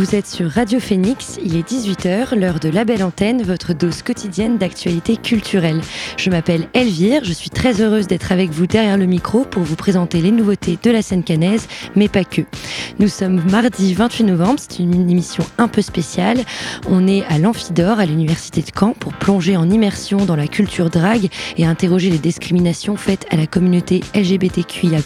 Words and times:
vous 0.00 0.14
êtes 0.14 0.26
sur 0.26 0.50
Radio 0.50 0.80
Phoenix, 0.80 1.38
il 1.44 1.56
est 1.56 1.70
18h, 1.70 2.34
l'heure 2.34 2.58
de 2.58 2.70
la 2.70 2.86
belle 2.86 3.02
antenne, 3.02 3.42
votre 3.42 3.74
dose 3.74 4.00
quotidienne 4.00 4.56
d'actualité 4.56 5.18
culturelle. 5.18 5.82
Je 6.16 6.30
m'appelle 6.30 6.68
Elvire, 6.72 7.22
je 7.22 7.34
suis 7.34 7.50
très 7.50 7.82
heureuse 7.82 8.06
d'être 8.06 8.32
avec 8.32 8.48
vous 8.48 8.66
derrière 8.66 8.96
le 8.96 9.04
micro 9.04 9.44
pour 9.44 9.62
vous 9.62 9.76
présenter 9.76 10.22
les 10.22 10.30
nouveautés 10.30 10.78
de 10.82 10.90
la 10.90 11.02
scène 11.02 11.22
canaise, 11.22 11.68
mais 11.96 12.08
pas 12.08 12.24
que. 12.24 12.40
Nous 12.98 13.08
sommes 13.08 13.42
mardi 13.50 13.92
28 13.92 14.24
novembre, 14.24 14.58
c'est 14.58 14.78
une 14.78 15.10
émission 15.10 15.44
un 15.58 15.68
peu 15.68 15.82
spéciale. 15.82 16.38
On 16.88 17.06
est 17.06 17.24
à 17.26 17.36
l'Amphidore, 17.36 18.00
à 18.00 18.06
l'Université 18.06 18.62
de 18.62 18.70
Caen, 18.74 18.94
pour 18.98 19.12
plonger 19.12 19.58
en 19.58 19.68
immersion 19.68 20.24
dans 20.24 20.36
la 20.36 20.48
culture 20.48 20.88
drague 20.88 21.28
et 21.58 21.66
interroger 21.66 22.08
les 22.08 22.18
discriminations 22.18 22.96
faites 22.96 23.26
à 23.30 23.36
la 23.36 23.46
communauté 23.46 24.00
LGBTQIA+. 24.14 25.00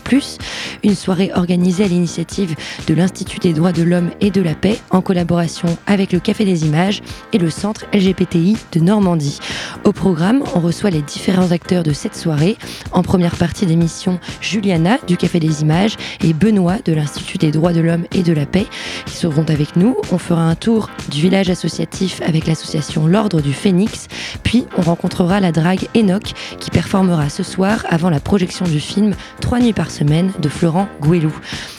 Une 0.84 0.95
soirée 0.95 1.33
organisée 1.34 1.83
à 1.83 1.88
l'initiative 1.88 2.55
de 2.86 2.95
l'Institut 2.95 3.41
des 3.41 3.55
droits 3.55 3.72
de 3.72 3.83
l'homme 3.83 4.11
et 4.20 4.30
de 4.30 4.41
la 4.41 4.55
paix 4.55 4.78
en 4.91 5.01
collaboration 5.01 5.77
avec 5.87 6.12
le 6.12 6.20
Café 6.20 6.45
des 6.45 6.65
Images 6.65 7.02
et 7.33 7.38
le 7.38 7.51
Centre 7.51 7.84
LGBTI 7.92 8.56
de 8.73 8.80
Normandie. 8.80 9.38
Au 9.84 9.92
programme, 9.92 10.42
on 10.55 10.61
reçoit 10.61 10.91
les 10.91 11.03
différents 11.03 11.50
acteurs 11.50 11.83
de 11.83 11.92
cette 11.92 12.17
soirée. 12.17 12.56
En 12.92 13.03
première 13.03 13.36
partie 13.36 13.67
d'émission, 13.67 14.19
Juliana 14.41 14.98
du 15.06 15.17
Café 15.17 15.41
des 15.41 15.62
Images 15.62 15.97
et 16.23 16.33
Benoît 16.33 16.78
de 16.84 16.92
l'Institut 16.92 17.39
des 17.39 17.50
droits 17.50 17.73
de 17.73 17.81
l'homme 17.81 18.05
et 18.12 18.23
de 18.23 18.33
la 18.33 18.47
paix 18.47 18.67
qui 19.06 19.17
seront 19.17 19.45
avec 19.45 19.77
nous. 19.77 19.97
On 20.12 20.19
fera 20.19 20.42
un 20.42 20.55
tour 20.55 20.91
du 21.11 21.20
village 21.20 21.51
associatif 21.51 22.20
avec 22.23 22.47
l'association 22.47 23.06
L'Ordre 23.06 23.41
du 23.41 23.53
Phénix, 23.53 24.08
puis 24.42 24.67
on 24.77 24.83
rencontrera 24.83 25.41
la 25.41 25.53
drague 25.53 25.89
Enoch 25.97 26.33
qui 26.61 26.70
performera 26.70 27.28
ce 27.28 27.42
soir 27.42 27.84
avant 27.89 28.11
la 28.11 28.20
projection 28.20 28.64
du 28.64 28.80
film 28.80 29.14
Trois 29.41 29.61
nuits 29.61 29.73
par 29.73 29.91
semaine 29.91 30.33
de 30.39 30.48
Florent 30.48 30.89
Gouelou. 31.01 31.34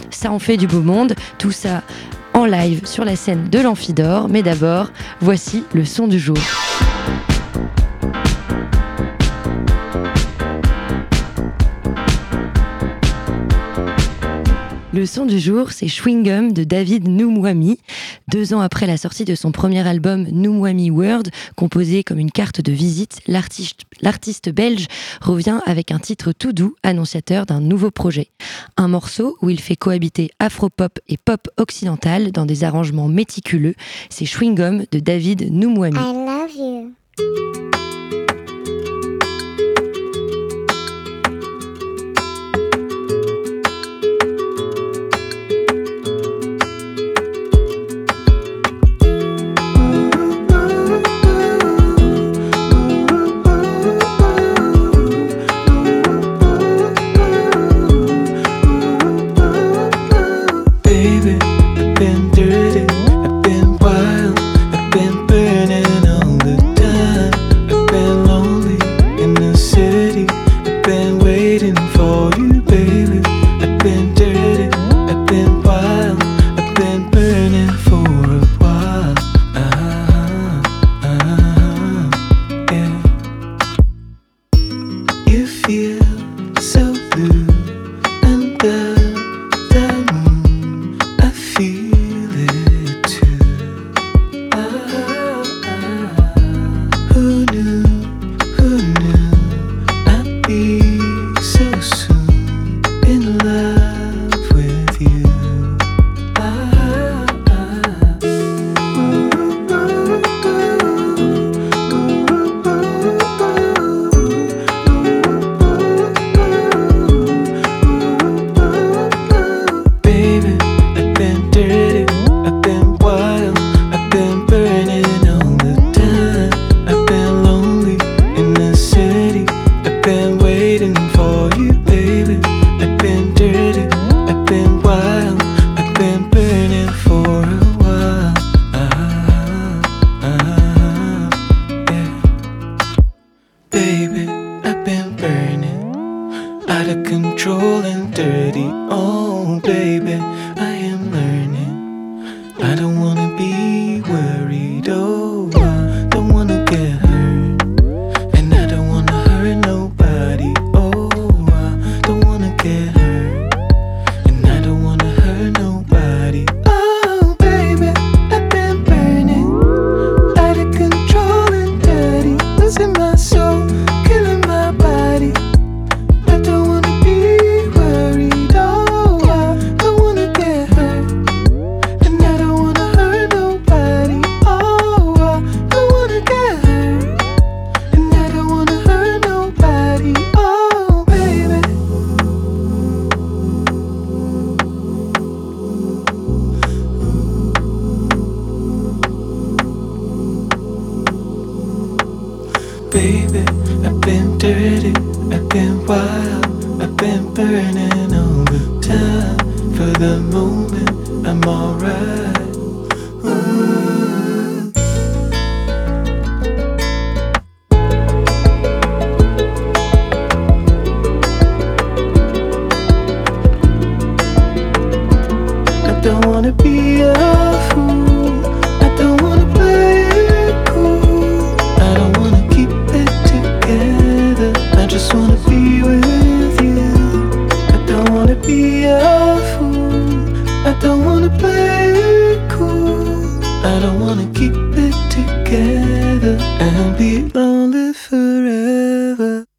Ça 0.09 0.31
en 0.31 0.39
fait 0.39 0.57
du 0.57 0.67
beau 0.67 0.81
monde, 0.81 1.15
tout 1.37 1.51
ça 1.51 1.81
en 2.35 2.45
live 2.45 2.85
sur 2.85 3.05
la 3.05 3.15
scène 3.15 3.49
de 3.49 3.59
l'Amphidore. 3.59 4.27
Mais 4.29 4.43
d'abord, 4.43 4.91
voici 5.21 5.63
le 5.73 5.85
son 5.85 6.07
du 6.07 6.19
jour. 6.19 6.37
Le 14.95 15.05
son 15.05 15.25
du 15.25 15.41
jour, 15.41 15.73
c'est 15.73 15.89
Chewing 15.89 16.23
Gum 16.23 16.53
de 16.53 16.63
David 16.63 17.09
Noumwami. 17.09 17.79
Deux 18.31 18.53
ans 18.53 18.61
après 18.61 18.87
la 18.87 18.95
sortie 18.95 19.25
de 19.25 19.35
son 19.35 19.51
premier 19.51 19.85
album 19.85 20.23
Noumwami 20.31 20.89
World, 20.89 21.31
composé 21.57 22.05
comme 22.05 22.17
une 22.17 22.31
carte 22.31 22.61
de 22.61 22.71
visite, 22.71 23.19
l'artiste 23.27 24.49
belge 24.49 24.87
revient 25.19 25.59
avec 25.65 25.91
un 25.91 25.99
titre 25.99 26.31
tout 26.31 26.53
doux, 26.53 26.75
annonciateur 26.81 27.45
d'un 27.45 27.59
nouveau 27.59 27.91
projet. 27.91 28.29
Un 28.77 28.87
morceau 28.87 29.35
où 29.41 29.49
il 29.49 29.59
fait 29.59 29.75
cohabiter 29.75 30.31
afro-pop 30.39 30.97
et 31.09 31.17
pop 31.17 31.49
occidental 31.57 32.31
dans 32.31 32.45
des 32.45 32.63
arrangements 32.63 33.09
méticuleux. 33.09 33.75
C'est 34.09 34.25
Chewing 34.25 34.55
Gum 34.55 34.85
de 34.93 34.99
David 34.99 35.51
Noumwami. 35.51 35.97
I 35.97 36.13
love 36.13 36.55
you. 36.55 36.95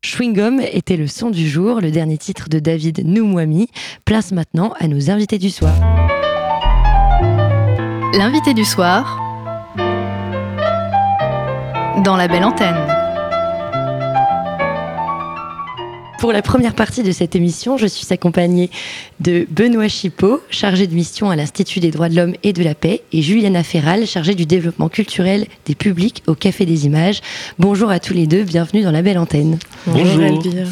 Schwingum 0.02 0.60
était 0.60 0.96
le 0.96 1.06
son 1.06 1.30
du 1.30 1.48
jour, 1.48 1.80
le 1.80 1.90
dernier 1.90 2.16
titre 2.16 2.48
de 2.48 2.58
David 2.58 3.04
Noumouami. 3.04 3.68
Place 4.04 4.32
maintenant 4.32 4.72
à 4.78 4.88
nos 4.88 5.10
invités 5.10 5.38
du 5.38 5.50
soir. 5.50 5.74
L'invité 8.14 8.54
du 8.54 8.64
soir 8.64 9.22
dans 12.02 12.16
la 12.16 12.28
belle 12.28 12.44
antenne. 12.44 12.95
Pour 16.26 16.32
la 16.32 16.42
première 16.42 16.74
partie 16.74 17.04
de 17.04 17.12
cette 17.12 17.36
émission, 17.36 17.76
je 17.76 17.86
suis 17.86 18.04
accompagnée 18.12 18.68
de 19.20 19.46
Benoît 19.48 19.86
Chipot, 19.86 20.42
chargé 20.50 20.88
de 20.88 20.92
mission 20.92 21.30
à 21.30 21.36
l'Institut 21.36 21.78
des 21.78 21.92
droits 21.92 22.08
de 22.08 22.16
l'homme 22.16 22.34
et 22.42 22.52
de 22.52 22.64
la 22.64 22.74
paix, 22.74 23.02
et 23.12 23.22
Juliana 23.22 23.62
Ferral, 23.62 24.08
chargée 24.08 24.34
du 24.34 24.44
développement 24.44 24.88
culturel 24.88 25.46
des 25.66 25.76
publics 25.76 26.24
au 26.26 26.34
Café 26.34 26.66
des 26.66 26.84
Images. 26.84 27.20
Bonjour 27.60 27.90
à 27.90 28.00
tous 28.00 28.12
les 28.12 28.26
deux, 28.26 28.42
bienvenue 28.42 28.82
dans 28.82 28.90
la 28.90 29.02
belle 29.02 29.18
antenne. 29.18 29.60
Bonjour. 29.86 30.20
Elvire. 30.20 30.66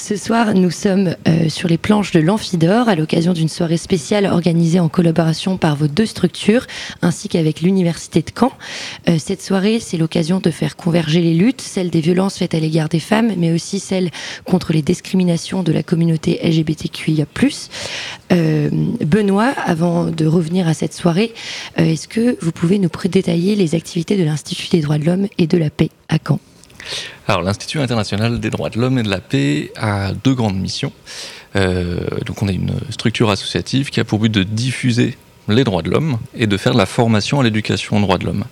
Ce 0.00 0.16
soir, 0.16 0.54
nous 0.54 0.70
sommes 0.70 1.14
euh, 1.28 1.50
sur 1.50 1.68
les 1.68 1.76
planches 1.76 2.10
de 2.10 2.20
l'Amphidore 2.20 2.88
à 2.88 2.94
l'occasion 2.94 3.34
d'une 3.34 3.50
soirée 3.50 3.76
spéciale 3.76 4.24
organisée 4.24 4.80
en 4.80 4.88
collaboration 4.88 5.58
par 5.58 5.76
vos 5.76 5.88
deux 5.88 6.06
structures 6.06 6.66
ainsi 7.02 7.28
qu'avec 7.28 7.60
l'Université 7.60 8.22
de 8.22 8.30
Caen. 8.34 8.50
Euh, 9.10 9.18
cette 9.18 9.42
soirée, 9.42 9.78
c'est 9.78 9.98
l'occasion 9.98 10.40
de 10.40 10.50
faire 10.50 10.76
converger 10.76 11.20
les 11.20 11.34
luttes, 11.34 11.60
celles 11.60 11.90
des 11.90 12.00
violences 12.00 12.38
faites 12.38 12.54
à 12.54 12.60
l'égard 12.60 12.88
des 12.88 12.98
femmes, 12.98 13.32
mais 13.36 13.52
aussi 13.52 13.78
celles 13.78 14.10
contre 14.46 14.72
les 14.72 14.80
discriminations 14.80 15.62
de 15.62 15.70
la 15.70 15.82
communauté 15.82 16.40
LGBTQIA+. 16.42 17.26
Euh, 18.32 18.70
Benoît, 19.04 19.52
avant 19.66 20.06
de 20.06 20.24
revenir 20.24 20.66
à 20.66 20.72
cette 20.72 20.94
soirée, 20.94 21.34
euh, 21.78 21.84
est-ce 21.84 22.08
que 22.08 22.38
vous 22.40 22.52
pouvez 22.52 22.78
nous 22.78 22.90
détailler 23.04 23.54
les 23.54 23.74
activités 23.74 24.16
de 24.16 24.24
l'Institut 24.24 24.70
des 24.70 24.80
droits 24.80 24.98
de 24.98 25.04
l'homme 25.04 25.28
et 25.36 25.46
de 25.46 25.58
la 25.58 25.68
paix 25.68 25.90
à 26.08 26.16
Caen? 26.26 26.40
Alors, 27.28 27.42
l'Institut 27.42 27.80
international 27.80 28.40
des 28.40 28.50
droits 28.50 28.70
de 28.70 28.80
l'homme 28.80 28.98
et 28.98 29.02
de 29.02 29.08
la 29.08 29.20
paix 29.20 29.72
a 29.76 30.12
deux 30.12 30.34
grandes 30.34 30.58
missions. 30.58 30.92
Euh, 31.56 32.00
donc, 32.26 32.42
on 32.42 32.48
a 32.48 32.52
une 32.52 32.72
structure 32.90 33.30
associative 33.30 33.90
qui 33.90 34.00
a 34.00 34.04
pour 34.04 34.18
but 34.18 34.30
de 34.30 34.42
diffuser 34.42 35.16
les 35.48 35.64
droits 35.64 35.82
de 35.82 35.90
l'homme 35.90 36.18
et 36.34 36.46
de 36.46 36.56
faire 36.56 36.72
de 36.72 36.78
la 36.78 36.86
formation 36.86 37.40
à 37.40 37.44
l'éducation 37.44 37.96
aux 37.96 38.00
droits 38.00 38.18
de 38.18 38.26
l'homme. 38.26 38.44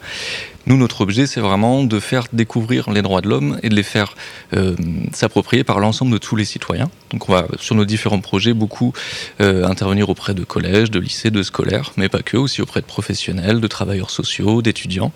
Nous, 0.67 0.77
notre 0.77 1.01
objet, 1.01 1.27
c'est 1.27 1.41
vraiment 1.41 1.83
de 1.83 1.99
faire 1.99 2.25
découvrir 2.33 2.91
les 2.91 3.01
droits 3.01 3.21
de 3.21 3.29
l'homme 3.29 3.59
et 3.63 3.69
de 3.69 3.75
les 3.75 3.83
faire 3.83 4.15
euh, 4.55 4.77
s'approprier 5.13 5.65
par 5.65 5.81
l'ensemble 5.81 6.13
de 6.13 6.19
tous 6.19 6.37
les 6.37 6.45
citoyens. 6.45 6.91
Donc, 7.11 7.29
on 7.29 7.33
va, 7.33 7.47
sur 7.59 7.75
nos 7.75 7.85
différents 7.85 8.21
projets, 8.21 8.53
beaucoup 8.53 8.93
euh, 9.41 9.65
intervenir 9.65 10.11
auprès 10.11 10.35
de 10.35 10.45
collèges, 10.45 10.91
de 10.91 10.99
lycées, 10.99 11.31
de 11.31 11.43
scolaires, 11.43 11.93
mais 11.97 12.09
pas 12.09 12.23
que, 12.23 12.37
aussi 12.37 12.61
auprès 12.61 12.81
de 12.81 12.87
professionnels, 12.87 13.61
de 13.61 13.67
travailleurs 13.67 14.11
sociaux, 14.11 14.61
d'étudiants, 14.61 15.13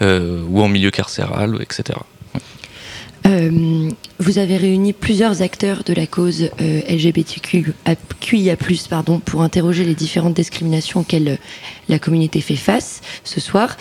ou 0.00 0.62
en 0.62 0.68
milieu 0.68 0.90
carcéral, 0.90 1.58
etc. 1.60 1.98
Euh, 3.26 3.90
vous 4.18 4.38
avez 4.38 4.56
réuni 4.56 4.92
plusieurs 4.92 5.42
acteurs 5.42 5.82
de 5.84 5.92
la 5.92 6.06
cause 6.06 6.50
euh, 6.60 6.80
LGBTQIA+, 6.88 8.56
pardon, 8.88 9.18
pour 9.18 9.42
interroger 9.42 9.84
les 9.84 9.94
différentes 9.94 10.34
discriminations 10.34 11.00
auxquelles 11.00 11.28
euh, 11.28 11.36
la 11.88 11.98
communauté 11.98 12.40
fait 12.40 12.56
face 12.56 13.00
ce 13.24 13.40
soir. 13.40 13.76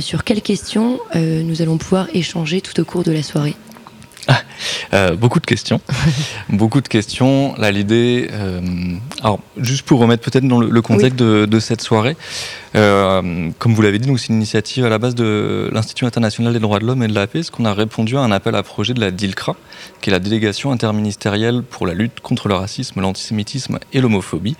Sur 0.00 0.24
quelles 0.24 0.42
questions 0.42 0.98
nous 1.14 1.62
allons 1.62 1.76
pouvoir 1.76 2.08
échanger 2.14 2.60
tout 2.60 2.78
au 2.80 2.84
cours 2.84 3.02
de 3.02 3.12
la 3.12 3.22
soirée? 3.22 3.54
Euh, 4.92 5.14
beaucoup 5.14 5.38
de 5.38 5.46
questions. 5.46 5.80
beaucoup 6.48 6.80
de 6.80 6.88
questions. 6.88 7.54
Là, 7.56 7.70
l'idée. 7.70 8.28
euh, 8.32 8.60
alors, 9.22 9.38
juste 9.56 9.86
pour 9.86 10.00
remettre 10.00 10.28
peut-être 10.28 10.46
dans 10.46 10.58
le, 10.58 10.68
le 10.68 10.82
contexte 10.82 11.16
de, 11.16 11.46
de 11.46 11.60
cette 11.60 11.80
soirée, 11.80 12.16
euh, 12.74 13.50
comme 13.58 13.72
vous 13.72 13.82
l'avez 13.82 13.98
dit, 13.98 14.10
c'est 14.18 14.28
une 14.28 14.36
initiative 14.36 14.84
à 14.84 14.88
la 14.88 14.98
base 14.98 15.14
de 15.14 15.70
l'Institut 15.72 16.06
international 16.06 16.52
des 16.52 16.58
droits 16.58 16.80
de 16.80 16.86
l'homme 16.86 17.02
et 17.04 17.08
de 17.08 17.14
la 17.14 17.26
paix, 17.26 17.42
ce 17.42 17.50
qu'on 17.50 17.64
a 17.64 17.72
répondu 17.72 18.16
à 18.16 18.20
un 18.20 18.32
appel 18.32 18.54
à 18.54 18.62
projet 18.62 18.92
de 18.92 19.00
la 19.00 19.10
DILCRA, 19.10 19.56
qui 20.00 20.10
est 20.10 20.12
la 20.12 20.18
délégation 20.18 20.72
interministérielle 20.72 21.62
pour 21.62 21.86
la 21.86 21.94
lutte 21.94 22.20
contre 22.20 22.48
le 22.48 22.54
racisme, 22.54 23.00
l'antisémitisme 23.00 23.78
et 23.92 24.00
l'homophobie. 24.00 24.56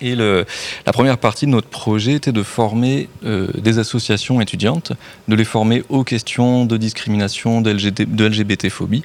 Et 0.00 0.14
la 0.14 0.92
première 0.92 1.18
partie 1.18 1.46
de 1.46 1.50
notre 1.50 1.68
projet 1.68 2.12
était 2.12 2.32
de 2.32 2.42
former 2.42 3.08
euh, 3.24 3.48
des 3.58 3.78
associations 3.78 4.40
étudiantes, 4.40 4.92
de 5.28 5.34
les 5.34 5.44
former 5.44 5.82
aux 5.88 6.04
questions 6.04 6.64
de 6.64 6.76
discrimination, 6.76 7.60
de, 7.60 7.70
LGBT, 7.70 8.02
de 8.02 8.26
LGBT-phobie, 8.26 9.02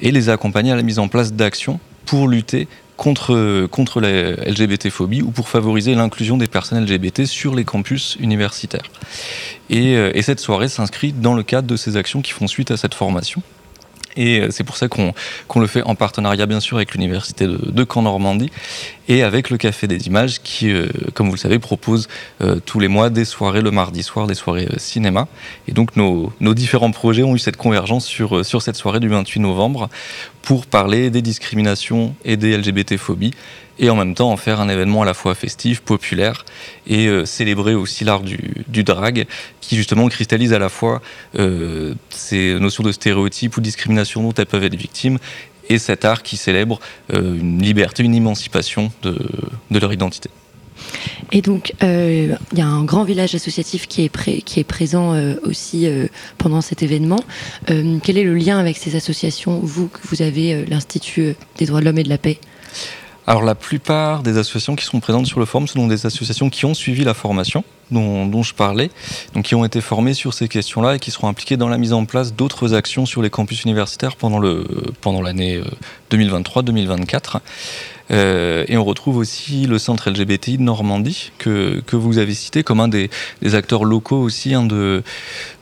et 0.00 0.10
les 0.10 0.28
accompagner 0.28 0.72
à 0.72 0.76
la 0.76 0.82
mise 0.82 0.98
en 0.98 1.08
place 1.08 1.32
d'actions 1.32 1.78
pour 2.06 2.28
lutter 2.28 2.68
contre, 2.96 3.66
contre 3.66 4.00
la 4.00 4.32
LGBT-phobie 4.32 5.22
ou 5.22 5.30
pour 5.30 5.48
favoriser 5.48 5.94
l'inclusion 5.94 6.36
des 6.36 6.46
personnes 6.46 6.84
LGBT 6.84 7.24
sur 7.24 7.54
les 7.54 7.64
campus 7.64 8.16
universitaires. 8.20 8.90
Euh, 9.72 10.12
et 10.14 10.22
cette 10.22 10.40
soirée 10.40 10.68
s'inscrit 10.68 11.12
dans 11.12 11.34
le 11.34 11.42
cadre 11.42 11.66
de 11.66 11.76
ces 11.76 11.96
actions 11.96 12.22
qui 12.22 12.32
font 12.32 12.46
suite 12.46 12.70
à 12.70 12.76
cette 12.76 12.94
formation. 12.94 13.42
Et 14.16 14.40
euh, 14.40 14.48
c'est 14.50 14.64
pour 14.64 14.76
ça 14.76 14.88
qu'on 14.88 15.60
le 15.60 15.66
fait 15.66 15.82
en 15.82 15.94
partenariat 15.94 16.46
bien 16.46 16.60
sûr 16.60 16.76
avec 16.76 16.92
l'université 16.92 17.46
de, 17.46 17.58
de 17.70 17.86
Caen 17.90 18.02
Normandie 18.02 18.50
et 19.08 19.22
avec 19.22 19.50
le 19.50 19.56
Café 19.56 19.86
des 19.86 20.06
Images 20.06 20.40
qui, 20.42 20.70
euh, 20.70 20.88
comme 21.14 21.26
vous 21.26 21.34
le 21.34 21.38
savez, 21.38 21.58
propose 21.58 22.08
euh, 22.40 22.60
tous 22.64 22.80
les 22.80 22.88
mois 22.88 23.10
des 23.10 23.24
soirées 23.24 23.60
le 23.60 23.70
mardi 23.70 24.02
soir, 24.02 24.26
des 24.26 24.34
soirées 24.34 24.68
cinéma. 24.76 25.28
Et 25.68 25.72
donc 25.72 25.96
nos, 25.96 26.32
différents 26.54 26.92
projets 26.92 27.22
ont 27.22 27.34
eu 27.34 27.38
cette 27.38 27.56
convergence 27.56 28.06
sur, 28.06 28.44
sur 28.44 28.62
cette 28.62 28.76
soirée 28.76 29.00
du 29.00 29.08
28 29.08 29.40
novembre 29.40 29.88
pour 30.42 30.66
parler 30.66 31.10
des 31.10 31.22
discriminations 31.22 32.14
et 32.24 32.36
des 32.36 32.56
LGBT-phobies 32.56 33.32
et 33.78 33.90
en 33.90 33.96
même 33.96 34.14
temps 34.14 34.30
en 34.30 34.36
faire 34.36 34.60
un 34.60 34.68
événement 34.68 35.02
à 35.02 35.04
la 35.04 35.14
fois 35.14 35.34
festif, 35.34 35.80
populaire 35.80 36.44
et 36.86 37.06
euh, 37.06 37.24
célébrer 37.24 37.74
aussi 37.74 38.04
l'art 38.04 38.20
du, 38.20 38.38
du 38.68 38.84
drag 38.84 39.26
qui 39.60 39.76
justement 39.76 40.08
cristallise 40.08 40.52
à 40.52 40.58
la 40.58 40.68
fois 40.68 41.02
euh, 41.38 41.94
ces 42.10 42.54
notions 42.60 42.82
de 42.82 42.92
stéréotypes 42.92 43.56
ou 43.56 43.60
discrimination 43.60 44.22
dont 44.22 44.34
elles 44.34 44.46
peuvent 44.46 44.64
être 44.64 44.76
victimes 44.76 45.18
et 45.68 45.78
cet 45.78 46.04
art 46.04 46.22
qui 46.22 46.36
célèbre 46.36 46.78
euh, 47.12 47.38
une 47.38 47.62
liberté, 47.62 48.02
une 48.02 48.14
émancipation 48.14 48.92
de, 49.02 49.16
de 49.70 49.78
leur 49.78 49.92
identité. 49.92 50.30
Et 51.32 51.40
donc, 51.40 51.72
il 51.80 52.36
y 52.52 52.60
a 52.60 52.66
un 52.66 52.84
grand 52.84 53.04
village 53.04 53.34
associatif 53.34 53.86
qui 53.86 54.02
est, 54.04 54.64
présent 54.64 55.16
aussi 55.44 55.88
pendant 56.36 56.60
cet 56.60 56.82
événement. 56.82 57.20
Quel 57.66 58.18
est 58.18 58.24
le 58.24 58.34
lien 58.34 58.58
avec 58.58 58.76
ces 58.76 58.96
associations, 58.96 59.60
vous, 59.60 59.88
que 59.88 60.00
vous 60.04 60.20
avez 60.20 60.66
l'Institut 60.66 61.36
des 61.58 61.66
droits 61.66 61.80
de 61.80 61.86
l'homme 61.86 61.98
et 61.98 62.02
de 62.02 62.08
la 62.08 62.18
paix? 62.18 62.38
Alors 63.26 63.42
la 63.42 63.54
plupart 63.54 64.22
des 64.22 64.36
associations 64.36 64.76
qui 64.76 64.84
sont 64.84 65.00
présentes 65.00 65.26
sur 65.26 65.40
le 65.40 65.46
forum 65.46 65.66
sont 65.66 65.86
des 65.86 66.04
associations 66.04 66.50
qui 66.50 66.66
ont 66.66 66.74
suivi 66.74 67.04
la 67.04 67.14
formation 67.14 67.64
dont, 67.90 68.42
je 68.42 68.54
parlais, 68.54 68.90
donc 69.34 69.44
qui 69.44 69.54
ont 69.54 69.64
été 69.64 69.80
formées 69.80 70.14
sur 70.14 70.34
ces 70.34 70.48
questions-là 70.48 70.96
et 70.96 70.98
qui 70.98 71.10
seront 71.10 71.28
impliquées 71.28 71.56
dans 71.56 71.68
la 71.68 71.78
mise 71.78 71.92
en 71.92 72.04
place 72.06 72.34
d'autres 72.34 72.74
actions 72.74 73.06
sur 73.06 73.22
les 73.22 73.30
campus 73.30 73.64
universitaires 73.64 74.16
pendant 74.16 74.38
le 74.38 74.66
pendant 75.00 75.22
l'année 75.22 75.56
euh, 75.56 75.64
2023-2024. 76.10 77.38
Euh, 78.10 78.64
et 78.68 78.76
on 78.76 78.84
retrouve 78.84 79.16
aussi 79.16 79.66
le 79.66 79.78
centre 79.78 80.10
LGBTI 80.10 80.58
de 80.58 80.62
Normandie 80.62 81.30
que, 81.38 81.80
que 81.86 81.96
vous 81.96 82.18
avez 82.18 82.34
cité 82.34 82.62
comme 82.62 82.80
un 82.80 82.88
des, 82.88 83.08
acteurs 83.54 83.84
locaux 83.84 84.20
aussi 84.20 84.54
hein, 84.54 84.64
de, 84.64 85.02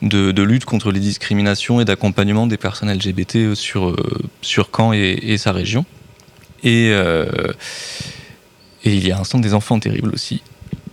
de, 0.01 0.43
lutte 0.43 0.65
contre 0.65 0.91
les 0.91 0.99
discriminations 0.99 1.79
et 1.79 1.85
d'accompagnement 1.85 2.47
des 2.47 2.57
personnes 2.57 2.91
LGBT 2.91 3.53
sur, 3.53 3.89
euh, 3.89 3.95
sur 4.41 4.69
Caen 4.75 4.91
et 4.91 5.37
sa 5.37 5.53
région. 5.53 5.85
Et, 6.63 6.89
euh, 6.91 7.25
et 8.83 8.93
il 8.93 9.05
y 9.07 9.11
a 9.11 9.19
un 9.19 9.23
centre 9.23 9.43
des 9.43 9.53
enfants 9.53 9.79
terribles 9.79 10.11
aussi, 10.13 10.41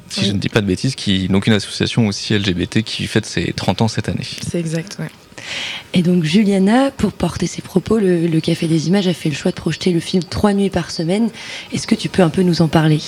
si 0.08 0.20
Oui. 0.20 0.26
je 0.26 0.32
ne 0.32 0.38
dis 0.38 0.48
pas 0.48 0.60
de 0.60 0.66
bêtises, 0.66 0.94
qui, 0.94 1.28
donc 1.28 1.46
une 1.46 1.52
association 1.52 2.06
aussi 2.08 2.36
LGBT 2.36 2.82
qui 2.82 3.06
fête 3.06 3.26
ses 3.26 3.52
30 3.52 3.82
ans 3.82 3.88
cette 3.88 4.08
année. 4.08 4.26
C'est 4.48 4.58
exact, 4.58 4.96
ouais. 4.98 5.08
Et 5.92 6.02
donc, 6.02 6.24
Juliana, 6.24 6.90
pour 6.90 7.12
porter 7.12 7.46
ses 7.46 7.62
propos, 7.62 7.98
le, 7.98 8.40
Café 8.40 8.66
des 8.66 8.88
Images 8.88 9.06
a 9.06 9.12
fait 9.12 9.28
le 9.28 9.34
choix 9.34 9.50
de 9.50 9.56
projeter 9.56 9.92
le 9.92 10.00
film 10.00 10.22
trois 10.22 10.52
nuits 10.52 10.70
par 10.70 10.90
semaine. 10.90 11.28
Est-ce 11.72 11.86
que 11.86 11.94
tu 11.94 12.08
peux 12.08 12.22
un 12.22 12.30
peu 12.30 12.42
nous 12.42 12.62
en 12.62 12.68
parler? 12.68 13.00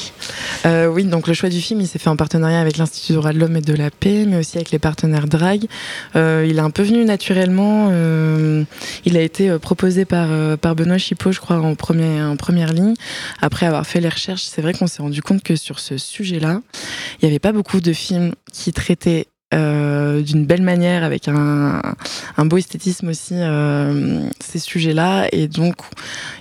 Euh, 0.66 0.88
oui, 0.88 1.04
donc 1.04 1.26
le 1.26 1.34
choix 1.34 1.48
du 1.48 1.60
film, 1.60 1.80
il 1.80 1.86
s'est 1.86 1.98
fait 1.98 2.10
en 2.10 2.16
partenariat 2.16 2.60
avec 2.60 2.76
l'Institut 2.76 3.12
des 3.12 3.18
droits 3.18 3.32
de 3.32 3.38
l'homme 3.38 3.56
et 3.56 3.60
de 3.60 3.74
la 3.74 3.90
paix, 3.90 4.24
mais 4.26 4.38
aussi 4.38 4.56
avec 4.56 4.70
les 4.70 4.78
partenaires 4.78 5.26
Drag. 5.26 5.66
Euh, 6.16 6.46
il 6.48 6.56
est 6.56 6.60
un 6.60 6.70
peu 6.70 6.82
venu 6.82 7.04
naturellement. 7.04 7.88
euh, 7.90 8.64
il 9.04 9.16
a 9.16 9.22
été 9.22 9.50
euh, 9.50 9.58
proposé 9.58 10.04
par, 10.04 10.28
euh, 10.30 10.56
par 10.56 10.74
Benoît 10.74 10.98
Chipot, 10.98 11.32
je 11.32 11.40
crois, 11.40 11.56
en 11.56 11.74
première 11.74 12.72
ligne. 12.72 12.94
Après 13.40 13.66
avoir 13.66 13.86
fait 13.86 14.00
les 14.00 14.08
recherches, 14.08 14.44
c'est 14.44 14.62
vrai 14.62 14.72
qu'on 14.72 14.86
s'est 14.86 15.02
rendu 15.02 15.22
compte 15.22 15.42
que 15.42 15.56
sur 15.56 15.78
ce 15.78 15.98
sujet-là, 15.98 16.60
il 17.20 17.24
n'y 17.26 17.28
avait 17.30 17.38
pas 17.38 17.52
beaucoup 17.52 17.80
de 17.80 17.92
films 17.92 18.34
qui 18.52 18.72
traitaient 18.72 19.26
euh, 19.52 20.23
d'une 20.23 20.47
belle 20.47 20.62
manière, 20.62 21.04
avec 21.04 21.28
un, 21.28 21.82
beau 22.38 22.56
esthétisme 22.56 23.09
aussi, 23.09 23.35
euh, 23.35 24.23
ces 24.40 24.59
sujets-là. 24.59 25.28
Et 25.32 25.49
donc, 25.49 25.76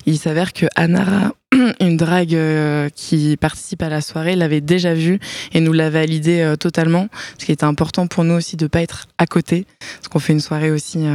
il 0.06 0.18
s'avère 0.18 0.54
que 0.54 0.66
Anara, 0.76 1.34
une 1.82 1.98
drague 1.98 2.36
euh, 2.36 2.90
qui 2.96 3.36
participe 3.38 3.82
à 3.84 3.90
la 3.90 4.02
soirée, 4.02 4.36
l'avait 4.36 4.62
déjà 4.62 4.94
vu 4.94 5.20
et 5.54 5.60
nous 5.60 5.74
l'a 5.74 5.90
validé 5.90 6.54
totalement. 6.60 7.08
Ce 7.38 7.46
qui 7.46 7.52
était 7.52 7.66
important 7.66 8.08
pour 8.08 8.24
nous 8.24 8.36
aussi 8.36 8.56
de 8.56 8.68
pas 8.68 8.82
être 8.82 9.08
à 9.18 9.26
côté, 9.26 9.66
parce 9.80 10.08
qu'on 10.08 10.20
fait 10.20 10.34
une 10.34 10.40
soirée 10.40 10.72
aussi 10.72 11.06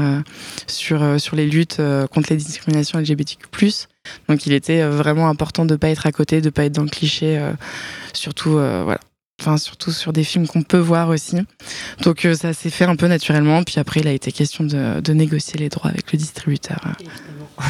sur, 0.67 1.21
sur 1.21 1.37
les 1.37 1.47
luttes 1.47 1.81
contre 2.12 2.29
les 2.31 2.37
discriminations 2.37 2.99
LGBTQ+. 2.99 3.47
Donc 4.29 4.47
il 4.47 4.53
était 4.53 4.85
vraiment 4.85 5.29
important 5.29 5.65
de 5.65 5.76
pas 5.76 5.88
être 5.88 6.07
à 6.07 6.12
côté, 6.12 6.41
de 6.41 6.50
pas 6.50 6.65
être 6.65 6.75
dans 6.75 6.85
le 6.85 6.91
cliché, 6.91 7.41
surtout 8.12 8.53
voilà. 8.53 9.00
Enfin 9.40 9.57
surtout 9.57 9.93
sur 9.93 10.12
des 10.12 10.25
films 10.25 10.47
qu'on 10.47 10.62
peut 10.62 10.78
voir 10.78 11.09
aussi. 11.09 11.38
Donc 12.02 12.25
euh, 12.25 12.35
ça 12.35 12.52
s'est 12.52 12.71
fait 12.71 12.85
un 12.85 12.97
peu 12.97 13.07
naturellement. 13.07 13.62
Puis 13.62 13.78
après, 13.78 14.00
il 14.00 14.09
a 14.09 14.12
été 14.12 14.33
question 14.33 14.64
de, 14.64 15.00
de 15.00 15.12
négocier 15.12 15.59
les 15.59 15.69
droits 15.69 15.90
avec 15.90 16.12
le 16.12 16.19
distributeur. 16.19 16.81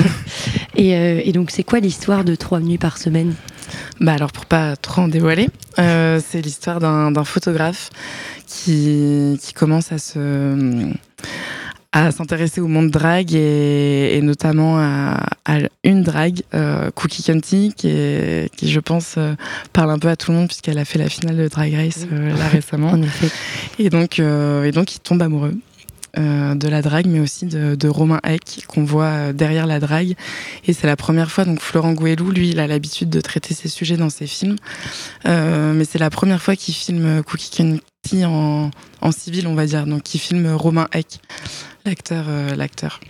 Et, 0.76 0.94
euh, 0.94 1.22
et 1.24 1.32
donc, 1.32 1.50
c'est 1.50 1.64
quoi 1.64 1.80
l'histoire 1.80 2.22
de 2.22 2.34
trois 2.34 2.60
nuits 2.60 2.76
par 2.76 2.98
semaine? 2.98 3.34
Bah 4.00 4.12
alors 4.12 4.30
pour 4.30 4.44
pas 4.44 4.76
trop 4.76 5.02
en 5.02 5.08
dévoiler, 5.08 5.48
euh, 5.78 6.20
c'est 6.24 6.42
l'histoire 6.42 6.80
d'un 6.80 7.24
photographe 7.24 7.90
qui, 8.46 9.38
qui 9.42 9.52
commence 9.54 9.90
à 9.90 9.98
se 9.98 10.92
à 11.92 12.10
s'intéresser 12.10 12.60
au 12.60 12.68
monde 12.68 12.90
drag 12.90 13.34
et, 13.34 14.16
et 14.16 14.20
notamment 14.22 14.78
à, 14.78 15.26
à 15.44 15.58
une 15.84 16.02
drag, 16.02 16.42
euh, 16.54 16.90
Cookie 16.90 17.22
Canty, 17.22 17.72
qui, 17.76 17.88
est, 17.88 18.54
qui 18.56 18.70
je 18.70 18.80
pense 18.80 19.14
euh, 19.16 19.34
parle 19.72 19.90
un 19.90 19.98
peu 19.98 20.08
à 20.08 20.16
tout 20.16 20.32
le 20.32 20.38
monde 20.38 20.48
puisqu'elle 20.48 20.78
a 20.78 20.84
fait 20.84 20.98
la 20.98 21.08
finale 21.08 21.36
de 21.36 21.48
Drag 21.48 21.72
Race 21.72 22.06
euh, 22.12 22.36
là 22.36 22.48
récemment. 22.52 22.90
En 22.90 23.02
effet. 23.02 23.28
Et 23.78 23.90
donc, 23.90 24.18
et 24.18 24.72
donc 24.72 24.94
il 24.94 25.00
tombe 25.00 25.22
amoureux 25.22 25.54
de 26.18 26.68
la 26.68 26.80
drague, 26.80 27.04
mais 27.08 27.20
aussi 27.20 27.44
de, 27.44 27.74
de 27.74 27.88
Romain 27.88 28.20
Eck, 28.26 28.64
qu'on 28.68 28.84
voit 28.84 29.34
derrière 29.34 29.66
la 29.66 29.80
drague. 29.80 30.14
Et 30.66 30.72
c'est 30.72 30.86
la 30.86 30.96
première 30.96 31.30
fois, 31.30 31.44
donc 31.44 31.60
Florent 31.60 31.92
Gouelou, 31.92 32.30
lui, 32.30 32.48
il 32.48 32.58
a 32.58 32.66
l'habitude 32.66 33.10
de 33.10 33.20
traiter 33.20 33.52
ces 33.52 33.68
sujets 33.68 33.98
dans 33.98 34.08
ses 34.08 34.26
films. 34.26 34.56
Mais 35.26 35.84
c'est 35.84 35.98
la 35.98 36.08
première 36.08 36.40
fois 36.40 36.56
qu'il 36.56 36.72
filme 36.72 37.22
Cookie 37.22 37.50
En, 38.24 38.70
en 39.00 39.12
civil, 39.12 39.46
on 39.46 39.54
va 39.54 39.66
dire. 39.66 39.86
Donc 39.86 40.14
il 40.14 40.18
filme 40.18 40.46
Romain 40.54 40.88
Eck, 40.92 41.20
l'acteur. 41.84 42.24
euh, 42.28 42.54
l'acteur. 42.54 43.00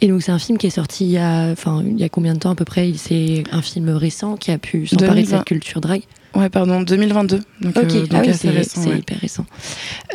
Et 0.00 0.08
donc, 0.08 0.22
c'est 0.22 0.32
un 0.32 0.38
film 0.38 0.58
qui 0.58 0.66
est 0.66 0.70
sorti 0.70 1.04
il 1.04 1.10
y 1.12 1.18
a, 1.18 1.50
enfin, 1.50 1.82
il 1.86 1.98
y 1.98 2.04
a 2.04 2.08
combien 2.08 2.34
de 2.34 2.38
temps 2.38 2.50
à 2.50 2.54
peu 2.54 2.64
près? 2.64 2.92
C'est 2.96 3.44
un 3.52 3.62
film 3.62 3.88
récent 3.90 4.36
qui 4.36 4.50
a 4.50 4.58
pu 4.58 4.86
s'emparer 4.86 5.08
de 5.10 5.14
2020. 5.16 5.36
cette 5.38 5.46
culture 5.46 5.80
drag. 5.80 6.02
Ouais, 6.34 6.48
pardon, 6.48 6.82
2022. 6.82 7.38
Donc, 7.60 7.76
Ok, 7.76 7.84
euh, 7.94 8.06
ah 8.12 8.22
oui, 8.26 8.34
c'est 8.34 8.48
ouais. 8.88 8.98
hyper 8.98 9.18
récent. 9.20 9.46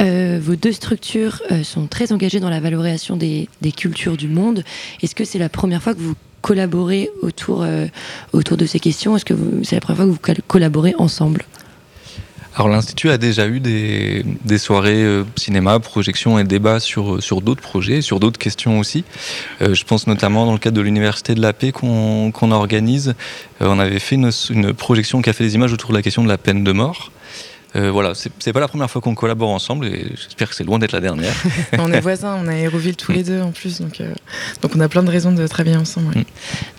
Euh, 0.01 0.37
vos 0.41 0.55
deux 0.57 0.73
structures 0.73 1.41
euh, 1.51 1.63
sont 1.63 1.87
très 1.87 2.11
engagées 2.11 2.41
dans 2.41 2.49
la 2.49 2.59
valorisation 2.59 3.15
des, 3.15 3.47
des 3.61 3.71
cultures 3.71 4.17
du 4.17 4.27
monde. 4.27 4.63
Est-ce 5.01 5.15
que 5.15 5.23
c'est 5.23 5.39
la 5.39 5.47
première 5.49 5.81
fois 5.81 5.93
que 5.93 5.99
vous 6.01 6.15
collaborez 6.41 7.09
autour, 7.21 7.65
autour 8.33 8.57
de 8.57 8.65
ces 8.65 8.79
questions? 8.81 9.15
Est-ce 9.15 9.23
que 9.25 9.33
c'est 9.63 9.75
la 9.75 9.81
première 9.81 9.97
fois 9.97 10.05
que 10.07 10.11
vous 10.11 10.17
col- 10.19 10.41
collaborez 10.47 10.93
ensemble? 10.97 11.43
Alors 12.59 12.67
l'Institut 12.67 13.09
a 13.09 13.17
déjà 13.17 13.47
eu 13.47 13.61
des, 13.61 14.57
soirées 14.57 15.01
euh, 15.01 15.23
cinéma, 15.37 15.79
projections 15.79 16.39
et 16.39 16.43
débats 16.43 16.81
sur, 16.81 17.23
sur 17.23 17.39
d'autres 17.39 17.61
projets, 17.61 18.01
sur 18.01 18.19
d'autres 18.19 18.37
questions 18.37 18.79
aussi. 18.79 19.05
Euh, 19.61 19.73
je 19.73 19.85
pense 19.85 20.07
notamment 20.07 20.45
dans 20.45 20.51
le 20.51 20.57
cadre 20.57 20.75
de 20.75 20.81
l'Université 20.81 21.35
de 21.35 21.41
la 21.41 21.53
Paix 21.53 21.71
qu'on 21.71 22.51
organise. 22.51 23.15
Euh, 23.61 23.67
on 23.69 23.79
avait 23.79 23.99
fait 23.99 24.15
une, 24.15 24.31
une 24.49 24.73
projection 24.73 25.21
qui 25.21 25.29
a 25.29 25.33
fait 25.33 25.45
des 25.45 25.55
images 25.55 25.71
autour 25.71 25.91
de 25.91 25.95
la 25.95 26.01
question 26.01 26.21
de 26.21 26.27
la 26.27 26.37
peine 26.37 26.65
de 26.65 26.71
mort. 26.73 27.13
Euh, 27.75 27.91
voilà, 27.91 28.13
c'est 28.15 28.53
pas 28.53 28.59
la 28.59 28.67
première 28.67 28.89
fois 28.89 29.01
qu'on 29.01 29.15
collabore 29.15 29.49
ensemble 29.49 29.85
et 29.85 30.11
j'espère 30.15 30.49
que 30.49 30.55
c'est 30.55 30.63
loin 30.63 30.79
d'être 30.79 30.91
la 30.91 31.01
dernière. 31.01 31.33
on 31.77 31.91
est 31.91 31.99
voisins, 31.99 32.39
on 32.43 32.47
a 32.47 32.53
Aéroville 32.53 32.95
tous 32.95 33.11
les 33.11 33.23
deux 33.23 33.41
en 33.41 33.51
plus. 33.51 33.79
Donc, 33.81 34.01
euh, 34.01 34.13
donc 34.61 34.71
on 34.75 34.79
a 34.79 34.89
plein 34.89 35.03
de 35.03 35.09
raisons 35.09 35.31
de 35.31 35.45
travailler 35.47 35.77
ensemble. 35.77 36.15
ouais. 36.15 36.25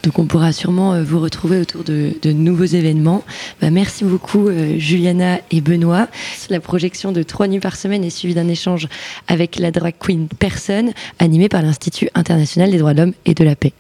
Donc 0.02 0.18
on 0.18 0.26
pourra 0.26 0.52
sûrement 0.52 0.94
euh, 0.94 1.04
vous 1.04 1.20
retrouver 1.20 1.61
autour 1.61 1.85
de, 1.85 2.12
de 2.23 2.32
nouveaux 2.32 2.64
événements. 2.64 3.25
Bah, 3.61 3.70
merci 3.70 4.04
beaucoup 4.04 4.49
euh, 4.49 4.78
Juliana 4.78 5.38
et 5.50 5.61
Benoît. 5.61 6.09
La 6.49 6.61
projection 6.61 7.12
de 7.12 7.23
trois 7.23 7.47
nuits 7.47 7.61
par 7.61 7.76
semaine 7.76 8.02
est 8.04 8.11
suivie 8.11 8.35
d'un 8.35 8.49
échange 8.49 8.88
avec 9.28 9.56
la 9.59 9.70
drag 9.70 9.94
queen 9.99 10.28
Personne, 10.38 10.92
animée 11.18 11.49
par 11.49 11.62
l'Institut 11.62 12.09
international 12.14 12.70
des 12.70 12.78
droits 12.78 12.94
de 12.94 13.02
l'homme 13.02 13.12
et 13.26 13.35
de 13.35 13.44
la 13.44 13.56
paix. 13.56 13.73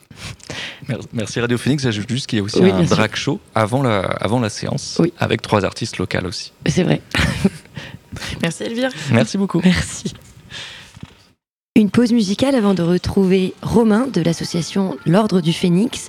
Merci- 1.12 1.40
Radio 1.40 1.56
Phoenix. 1.58 1.82
J'ajoute 1.82 2.08
juste 2.08 2.26
qu'il 2.26 2.38
y 2.38 2.40
a 2.40 2.44
aussi 2.44 2.58
Oui, 2.60 2.70
un 2.70 2.82
drag 2.82 3.14
show 3.14 3.40
avant 3.54 3.82
la, 3.82 4.00
avant 4.00 4.40
la 4.40 4.48
séance 4.50 4.96
Oui. 5.00 5.12
avec 5.18 5.42
trois 5.42 5.64
artistes 5.64 5.98
locales 5.98 6.26
aussi. 6.26 6.52
C'est 6.66 6.82
vrai. 6.82 7.00
Merci 8.42 8.64
Elvire. 8.64 8.90
Merci 9.12 9.38
beaucoup. 9.38 9.60
Merci. 9.64 10.12
Une 11.76 11.88
pause 11.88 12.10
musicale 12.12 12.56
avant 12.56 12.74
de 12.74 12.82
retrouver 12.82 13.54
Romain 13.62 14.08
de 14.12 14.20
l'association 14.20 14.96
L'Ordre 15.06 15.40
du 15.40 15.52
Phénix. 15.52 16.08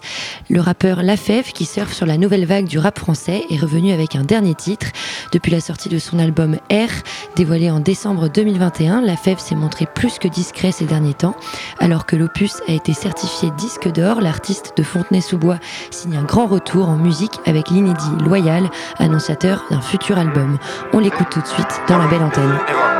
Le 0.49 0.59
rappeur 0.59 1.03
Lafèvre, 1.03 1.53
qui 1.53 1.65
surfe 1.65 1.93
sur 1.93 2.07
la 2.07 2.17
nouvelle 2.17 2.47
vague 2.47 2.65
du 2.65 2.79
rap 2.79 2.97
français, 2.97 3.43
est 3.51 3.57
revenu 3.57 3.91
avec 3.91 4.15
un 4.15 4.23
dernier 4.23 4.55
titre. 4.55 4.87
Depuis 5.31 5.51
la 5.51 5.61
sortie 5.61 5.87
de 5.87 5.99
son 5.99 6.17
album 6.17 6.55
R, 6.71 6.89
dévoilé 7.35 7.69
en 7.69 7.79
décembre 7.79 8.27
2021, 8.27 9.01
Lafèvre 9.01 9.39
s'est 9.39 9.53
montré 9.53 9.85
plus 9.85 10.17
que 10.17 10.27
discret 10.27 10.71
ces 10.71 10.85
derniers 10.85 11.13
temps. 11.13 11.35
Alors 11.77 12.07
que 12.07 12.15
l'opus 12.15 12.55
a 12.67 12.71
été 12.71 12.93
certifié 12.93 13.51
disque 13.55 13.87
d'or, 13.87 14.19
l'artiste 14.19 14.73
de 14.75 14.81
Fontenay-sous-Bois 14.81 15.59
signe 15.91 16.17
un 16.17 16.23
grand 16.23 16.47
retour 16.47 16.89
en 16.89 16.97
musique 16.97 17.39
avec 17.45 17.69
l'inédit 17.69 18.17
Loyal, 18.25 18.67
annonciateur 18.97 19.63
d'un 19.69 19.81
futur 19.81 20.17
album. 20.17 20.57
On 20.91 20.97
l'écoute 20.97 21.29
tout 21.29 21.41
de 21.41 21.47
suite 21.47 21.81
dans 21.87 21.99
la 21.99 22.07
belle 22.07 22.23
antenne. 22.23 22.90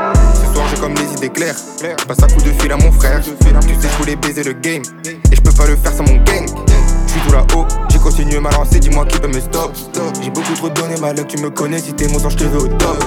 J'ai 0.72 0.80
comme 0.80 0.94
des 0.94 1.04
idées 1.12 1.28
claires. 1.28 1.56
Je 1.82 2.04
passe 2.06 2.22
un 2.22 2.28
coup 2.28 2.40
de 2.40 2.52
fil 2.52 2.72
à 2.72 2.76
mon 2.76 2.90
frère. 2.92 3.20
Tu 3.20 3.30
sais 3.30 3.88
je 3.92 3.98
voulais 3.98 4.16
baiser 4.16 4.42
le 4.42 4.54
game. 4.54 4.82
Et 5.30 5.36
je 5.36 5.40
peux 5.40 5.52
pas 5.52 5.66
le 5.66 5.76
faire 5.76 5.92
sans 5.92 6.04
mon 6.04 6.16
gang. 6.24 6.46
Je 7.06 7.12
suis 7.12 7.20
tout 7.20 7.32
là-haut. 7.32 7.66
J'ai 7.90 7.98
continué 7.98 8.40
ma 8.40 8.50
lancée. 8.52 8.78
Dis-moi 8.78 9.04
qui 9.04 9.18
peut 9.18 9.28
me 9.28 9.40
stop. 9.40 9.76
J'ai 10.22 10.30
beaucoup 10.30 10.54
trop 10.54 10.70
donné 10.70 10.94
ma 10.98 11.12
luck. 11.12 11.26
Tu 11.28 11.36
me 11.42 11.50
connais. 11.50 11.78
Si 11.78 11.92
t'es 11.92 12.08
mon 12.08 12.18
sang 12.18 12.30
je 12.30 12.38
te 12.38 12.44
veux 12.44 12.60
au 12.60 12.68
top. 12.68 13.04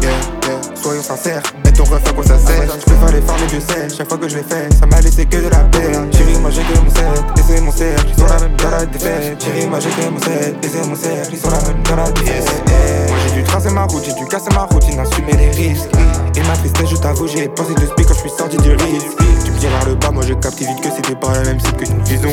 Yeah, 0.00 0.10
yeah, 0.48 0.60
soyons 0.74 1.02
sincères. 1.02 1.42
Et 1.66 1.72
ton 1.72 1.84
ref 1.84 2.02
à 2.08 2.12
quoi 2.12 2.24
ça 2.24 2.38
sert? 2.38 2.62
Je 2.80 2.84
préfère 2.90 3.12
les 3.12 3.20
farmer 3.20 3.46
Dieu 3.46 3.60
sait 3.60 3.88
Chaque 3.94 4.08
fois 4.08 4.18
que 4.18 4.28
je 4.28 4.36
l'ai 4.36 4.42
fait 4.42 4.68
Ça 4.80 4.86
m'a 4.86 5.00
laissé 5.00 5.26
que 5.26 5.36
de 5.36 5.48
la 5.48 5.58
peine. 5.64 6.12
Chérie 6.12 6.38
moi 6.40 6.50
j'ai 6.50 6.62
que 6.62 6.78
mon 6.78 6.90
set. 6.90 7.24
Et 7.36 7.42
c'est 7.46 7.60
mon 7.60 7.72
cercle. 7.72 8.06
Ils 8.08 8.20
sont 8.20 8.26
la 8.26 8.40
même 8.40 8.56
dans 8.56 8.70
la 8.70 8.86
défaite. 8.86 9.44
Chérie 9.44 9.66
moi 9.66 9.78
j'ai 9.80 9.90
que 9.90 10.08
mon 10.08 10.18
set. 10.18 10.56
Et 10.64 10.68
c'est 10.68 10.88
mon 10.88 10.96
cercle. 10.96 11.28
Ils 11.32 11.38
sont 11.38 11.50
la 11.50 11.60
même 11.62 11.82
dans 11.82 11.96
la 11.96 12.10
défaite 12.10 12.71
dû 13.32 13.42
tracer 13.44 13.70
ma 13.70 13.84
route 13.84 14.04
J'ai 14.04 14.14
dû 14.14 14.24
casser 14.26 14.50
ma 14.54 14.64
routine 14.64 14.98
Assumer 14.98 15.32
les 15.32 15.50
risques. 15.50 15.90
Et 16.36 16.42
ma 16.42 16.56
tristesse 16.56 16.90
je 16.90 16.96
t'avoue 16.96 17.26
J'ai 17.28 17.48
pensé 17.48 17.74
de 17.74 17.86
speak 17.86 18.06
quand 18.06 18.14
je 18.14 18.20
suis 18.20 18.30
sorti 18.30 18.56
du 18.58 18.70
risque 18.70 19.16
Tu 19.44 19.50
me 19.50 19.58
dis 19.58 19.66
vers 19.66 19.86
le 19.86 19.94
bas 19.94 20.10
Moi 20.10 20.22
j'ai 20.26 20.34
capté 20.36 20.64
vite 20.64 20.80
que 20.80 20.88
c'était 20.90 21.14
pas 21.14 21.32
la 21.32 21.42
même 21.42 21.60
cible 21.60 21.76
que 21.76 21.90
une 21.90 22.02
vision 22.02 22.30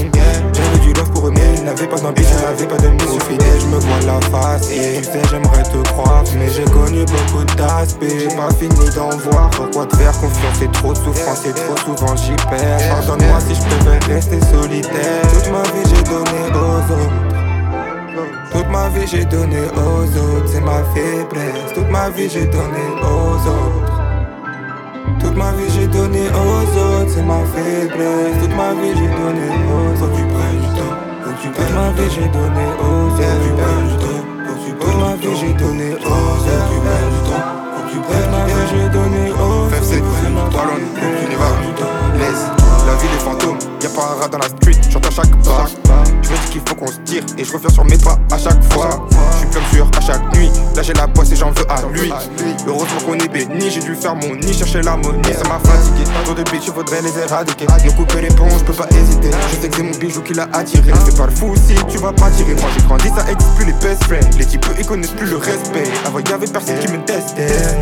J'avais 0.54 0.80
du 0.80 0.94
love 0.94 1.10
pour 1.12 1.28
eux 1.28 1.32
Mais 1.32 1.56
ils 1.58 1.64
n'avaient 1.64 1.88
pas 1.88 2.00
d'ambition 2.00 2.36
N'avaient 2.42 2.68
pas 2.68 2.78
de 2.78 2.88
mission 2.90 3.20
fidèle. 3.20 3.60
Je 3.60 3.66
me 3.68 3.80
vois 3.80 4.00
la 4.06 4.20
face 4.28 4.72
Et 4.72 5.02
tu 5.02 5.04
sais 5.04 5.22
j'aimerais 5.30 5.64
te 5.64 5.78
croire. 5.90 6.24
Mais 6.38 6.50
j'ai 6.50 6.64
connu 6.66 7.06
beaucoup 7.06 7.44
d'aspects. 7.58 8.04
J'ai 8.04 8.36
pas 8.36 8.50
fini 8.58 8.90
d'en 8.96 9.10
voir. 9.30 9.50
Pourquoi 9.52 9.86
te 9.86 9.96
faire 9.98 10.14
confiance? 10.14 10.58
C'est 10.60 10.72
trop 10.72 10.94
de 10.94 10.98
souffrance 10.98 11.46
Et 11.46 11.54
trop 11.54 11.78
souvent 11.86 12.16
j'y 12.16 12.36
perds. 12.50 12.90
Pardonne-moi 12.90 13.40
si 13.48 13.56
je 13.56 13.62
préfère 13.62 14.16
rester 14.16 14.40
solitaire. 14.52 15.22
Toute 15.34 15.52
ma 15.52 15.64
vie 15.64 15.86
j'ai 15.86 16.04
donné 16.04 16.40
aux 16.54 16.94
autres 16.94 17.29
toute 18.52 18.70
ma 18.70 18.90
vie 18.90 19.08
j'ai 19.08 19.26
donné 19.26 19.58
aux 19.76 20.04
autres, 20.04 20.48
c'est 20.48 20.62
ma 20.62 20.84
faiblesse. 20.94 21.74
Toute 21.74 21.90
ma 21.90 22.10
vie 22.10 22.30
j'ai 22.30 22.46
donné 22.46 22.84
aux 23.02 23.48
autres. 23.48 23.94
Toute 25.20 25.36
ma 25.36 25.52
vie 25.52 25.70
j'ai 25.74 25.88
donné 25.88 26.28
aux 26.30 26.78
autres, 26.78 27.10
c'est 27.10 27.24
ma 27.24 27.40
faiblesse. 27.54 28.38
Toute 28.42 28.56
ma 28.56 28.74
vie 28.74 28.94
j'ai 28.96 29.08
donné 29.08 29.48
aux 29.70 29.92
autres. 29.92 30.00
Faut 30.00 30.08
que 30.08 30.18
tu 30.18 30.26
prennes 30.28 30.60
du 30.60 30.68
temps, 30.78 30.96
faut 31.24 31.32
que 31.32 31.42
tu 31.42 31.50
Toute 31.52 31.74
ma 31.76 31.90
vie 31.92 32.10
j'ai 32.10 32.28
donné 32.28 32.66
aux 32.80 33.10
autres. 33.10 33.20
Faut 33.20 33.36
que 33.36 33.46
tu 33.46 33.52
prennes 33.60 33.88
du 33.88 33.96
temps, 33.98 34.22
faut 34.46 34.54
que 34.54 34.60
tu 34.66 34.72
Toute 34.80 35.00
ma 35.00 35.16
vie 35.16 35.36
j'ai 35.40 35.54
donné 35.54 35.94
aux 35.94 35.98
autres. 35.98 36.10
Faut 36.10 36.50
que 36.50 36.74
tu 36.74 36.80
prennes 36.80 37.12
du 37.14 37.30
temps, 37.30 37.59
que 37.90 37.96
Toute 37.96 38.32
ma 38.32 38.46
vie 38.46 38.54
j'ai 38.72 38.90
donné 38.90 39.34
c'est 39.82 39.98
y 39.98 41.36
va, 41.36 41.46
laisse 42.18 42.46
La 42.86 42.96
vie 42.96 43.08
des 43.08 43.24
fantômes, 43.24 43.58
y'a 43.82 43.90
pas 43.90 44.02
un 44.02 44.22
rat 44.22 44.28
dans 44.28 44.38
la 44.38 44.48
street, 44.48 44.82
chante 44.92 45.06
à 45.06 45.12
chaque 45.12 45.44
pas. 45.44 45.66
Je 46.22 46.30
me 46.30 46.36
dis 46.36 46.52
qu'il 46.52 46.62
faut 46.68 46.76
qu'on 46.76 46.88
se 46.88 47.00
tire 47.00 47.24
et 47.38 47.44
je 47.44 47.52
reviens 47.54 47.70
sur 47.70 47.86
mes 47.86 47.98
pas 47.98 48.18
à 48.32 48.38
chaque 48.38 48.62
fois. 48.72 49.08
Je 49.32 49.38
suis 49.38 49.48
comme 49.48 49.64
sûr 49.74 49.90
à 49.98 50.02
chaque 50.02 50.36
nuit, 50.36 50.52
là 50.76 50.82
j'ai 50.82 50.94
la 50.94 51.08
poisse 51.08 51.32
et 51.32 51.36
j'en 51.36 51.52
veux 51.52 51.66
à 51.70 51.82
lui. 51.94 52.12
Heureusement 52.68 53.02
qu'on 53.06 53.14
est 53.16 53.28
béni, 53.28 53.72
j'ai 53.72 53.80
dû 53.80 53.96
faire 53.96 54.16
mon 54.16 54.36
nid, 54.36 54.54
chercher 54.54 54.82
l'harmonie, 54.82 55.34
ça 55.34 55.48
m'a 55.48 55.60
fatigué 55.60 56.04
Trop 56.26 56.34
de 56.34 56.44
bitches, 56.44 56.72
faudrait 56.72 57.02
les 57.02 57.18
éradiquer. 57.18 57.66
Me 57.66 57.92
couper 57.98 58.22
les 58.22 58.28
ponts, 58.36 58.50
je 58.50 58.64
peux 58.64 58.74
pas 58.74 58.88
hésiter. 58.92 59.32
Je 59.52 59.62
sais 59.62 59.70
que 59.70 59.76
c'est 59.78 59.84
mon 59.84 59.98
bijou 59.98 60.22
qui 60.22 60.34
l'a 60.34 60.48
attiré. 60.54 60.92
Fais 61.06 61.18
pas 61.18 61.26
le 61.26 61.32
fou 61.32 61.54
si 61.56 61.76
tu 61.86 61.98
vas 61.98 62.14
pas 62.14 62.30
tirer. 62.32 62.54
Moi 62.56 62.70
j'ai 62.76 62.84
grandi, 62.86 63.08
ça 63.10 63.32
existe 63.32 63.56
plus 63.56 63.66
les 63.66 63.74
best 63.74 64.04
friends. 64.04 64.38
Les 64.38 64.46
types 64.46 64.66
ils 64.78 64.86
connaissent 64.86 65.12
plus 65.12 65.28
le 65.28 65.38
respect. 65.38 65.90
Avant 66.06 66.20
y'avait 66.20 66.48
personne 66.48 66.78
qui 66.80 66.92
me 66.92 67.04
testait. 67.06 67.48
je 67.48 67.79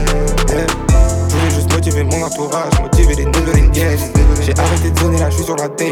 mon 2.03 2.23
entourage, 2.23 2.79
motiver 2.81 3.15
les 3.15 3.25
niggas 3.25 3.57
yes. 3.73 4.01
J'ai 4.41 4.53
arrêté 4.57 4.91
de 4.91 4.99
zoner 4.99 5.19
là, 5.19 5.29
je 5.29 5.43
sur 5.43 5.55
la 5.55 5.69
tape. 5.69 5.87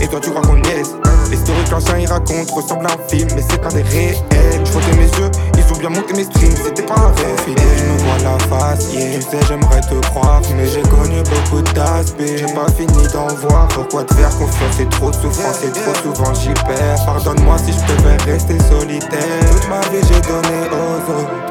Et 0.00 0.08
toi, 0.08 0.20
tu 0.20 0.30
crois 0.30 0.42
qu'on 0.42 0.56
yes. 0.56 0.94
Les 1.30 1.36
stories 1.36 1.64
que 1.64 1.70
l'ancien 1.70 1.98
il 1.98 2.06
raconte 2.06 2.50
ressemblent 2.50 2.86
à 2.86 2.90
un 2.90 3.08
film, 3.08 3.28
mais 3.34 3.42
c'est 3.48 3.60
pas 3.60 3.68
des 3.68 3.82
réels. 3.82 4.16
Je 4.64 4.96
mes 4.96 5.04
yeux, 5.04 5.30
ils 5.56 5.72
ont 5.72 5.78
bien 5.78 5.90
monté 5.90 6.14
mes 6.14 6.24
streams, 6.24 6.54
c'était 6.64 6.82
pas 6.82 6.94
un 6.94 7.08
rêve. 7.08 7.40
Fidèle, 7.44 7.64
je 7.76 7.84
me 7.84 7.98
vois 7.98 8.18
la 8.22 8.38
face, 8.46 8.92
yeah. 8.92 9.18
Tu 9.18 9.22
sais, 9.22 9.38
j'aimerais 9.48 9.80
te 9.80 9.94
croire, 10.08 10.40
mais 10.56 10.66
j'ai 10.66 10.82
connu 10.82 11.22
beaucoup 11.22 11.62
d'aspects. 11.74 12.22
J'ai 12.36 12.52
pas 12.52 12.70
fini 12.76 13.06
d'en 13.12 13.28
voir. 13.48 13.68
Pourquoi 13.68 14.04
te 14.04 14.14
faire 14.14 14.30
confiance, 14.30 14.74
c'est 14.76 14.90
trop 14.90 15.10
de 15.10 15.16
souffrance, 15.16 15.62
et 15.64 15.70
trop 15.70 15.94
souvent 16.02 16.34
j'y 16.34 16.52
perds. 16.66 17.04
Pardonne-moi 17.04 17.56
si 17.58 17.72
je 17.72 17.78
préfère 17.78 18.24
rester 18.26 18.58
solitaire. 18.70 19.50
Toute 19.52 19.68
ma 19.68 19.80
vie, 19.90 20.06
j'ai 20.08 20.20
donné 20.20 20.68
aux 20.72 21.12
autres. 21.12 21.49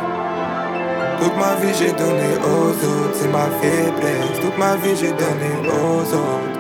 Toute 1.20 1.36
ma 1.36 1.56
vie 1.56 1.74
j'ai 1.78 1.92
donné 1.92 2.30
aux 2.44 2.70
autres, 2.70 3.14
c'est 3.14 3.28
ma 3.28 3.48
faiblesse. 3.60 4.40
Toute 4.42 4.58
ma 4.58 4.76
vie 4.78 4.96
j'ai 4.96 5.12
donné 5.12 5.52
aux 5.68 6.02
autres. 6.02 6.60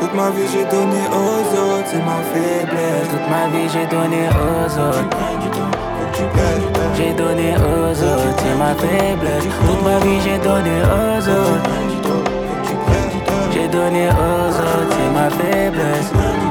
Toute 0.00 0.14
ma 0.14 0.30
vie 0.30 0.48
j'ai 0.52 0.64
donné 0.64 1.02
aux 1.12 1.44
autres, 1.62 1.86
c'est 1.86 2.04
ma 2.10 2.18
faiblesse. 2.32 3.08
Toute 3.10 3.28
ma 3.30 3.46
vie 3.52 3.68
j'ai 3.72 3.86
donné 3.86 4.28
aux 4.28 4.78
autres. 4.78 5.04
J'ai 6.96 7.12
donné 7.12 7.54
aux 7.54 7.90
autres, 7.90 8.36
c'est 8.38 8.56
ma 8.58 8.74
faiblesse. 8.74 9.44
Toute 9.66 9.82
ma 9.84 9.98
vie 10.00 10.20
j'ai 10.24 10.38
donné 10.38 10.82
aux 10.82 11.28
autres. 11.28 11.70
J'ai 13.52 13.68
donné 13.68 14.08
aux 14.08 14.48
autres, 14.48 14.90
c'est 14.90 15.10
ma 15.14 15.30
faiblesse. 15.30 16.49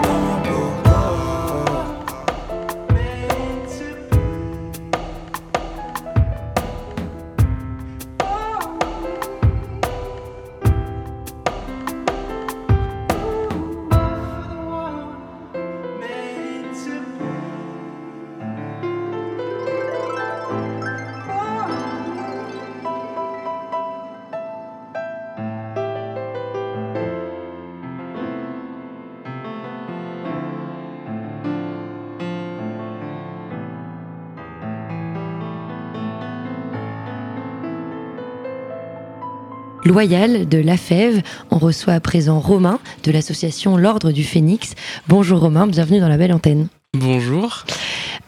Loyal 39.90 40.48
de 40.48 40.60
La 40.60 40.78
Fève. 40.78 41.24
On 41.50 41.58
reçoit 41.58 41.94
à 41.94 42.00
présent 42.00 42.40
Romain 42.40 42.80
de 43.04 43.12
l'association 43.12 43.76
L'Ordre 43.76 44.12
du 44.12 44.24
Phénix. 44.24 44.76
Bonjour 45.08 45.40
Romain, 45.40 45.66
bienvenue 45.66 46.00
dans 46.00 46.08
la 46.08 46.18
belle 46.18 46.32
antenne. 46.32 46.68
Bonjour. 46.94 47.66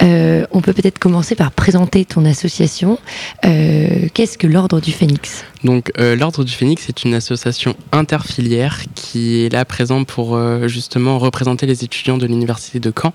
Euh, 0.01 0.45
on 0.51 0.61
peut 0.61 0.73
peut-être 0.73 0.99
commencer 0.99 1.35
par 1.35 1.51
présenter 1.51 2.05
ton 2.05 2.25
association. 2.25 2.99
Euh, 3.45 4.07
Qu'est-ce 4.13 4.37
que 4.37 4.47
l'Ordre 4.47 4.81
du 4.81 4.91
Phénix? 4.91 5.43
Donc, 5.63 5.91
euh, 5.99 6.15
l'Ordre 6.15 6.43
du 6.43 6.51
Phénix 6.51 6.89
est 6.89 7.03
une 7.03 7.13
association 7.13 7.75
interfilière 7.91 8.79
qui 8.95 9.45
est 9.45 9.49
là 9.49 9.63
présente 9.65 10.07
pour 10.07 10.39
justement 10.67 11.19
représenter 11.19 11.65
les 11.65 11.83
étudiants 11.83 12.17
de 12.17 12.25
l'Université 12.25 12.79
de 12.79 12.91
Caen 12.91 13.13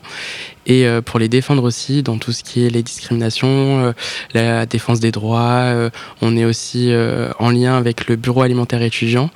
et 0.66 0.86
pour 1.04 1.18
les 1.18 1.28
défendre 1.28 1.64
aussi 1.64 2.02
dans 2.02 2.18
tout 2.18 2.32
ce 2.32 2.42
qui 2.42 2.64
est 2.64 2.70
les 2.70 2.82
discriminations, 2.82 3.94
la 4.34 4.66
défense 4.66 5.00
des 5.00 5.10
droits. 5.10 5.90
on 6.22 6.36
est 6.36 6.44
aussi 6.44 6.92
en 7.38 7.50
lien 7.50 7.76
avec 7.76 8.08
le 8.08 8.16
Bureau 8.16 8.42
alimentaire 8.42 8.82
étudiant 8.82 9.30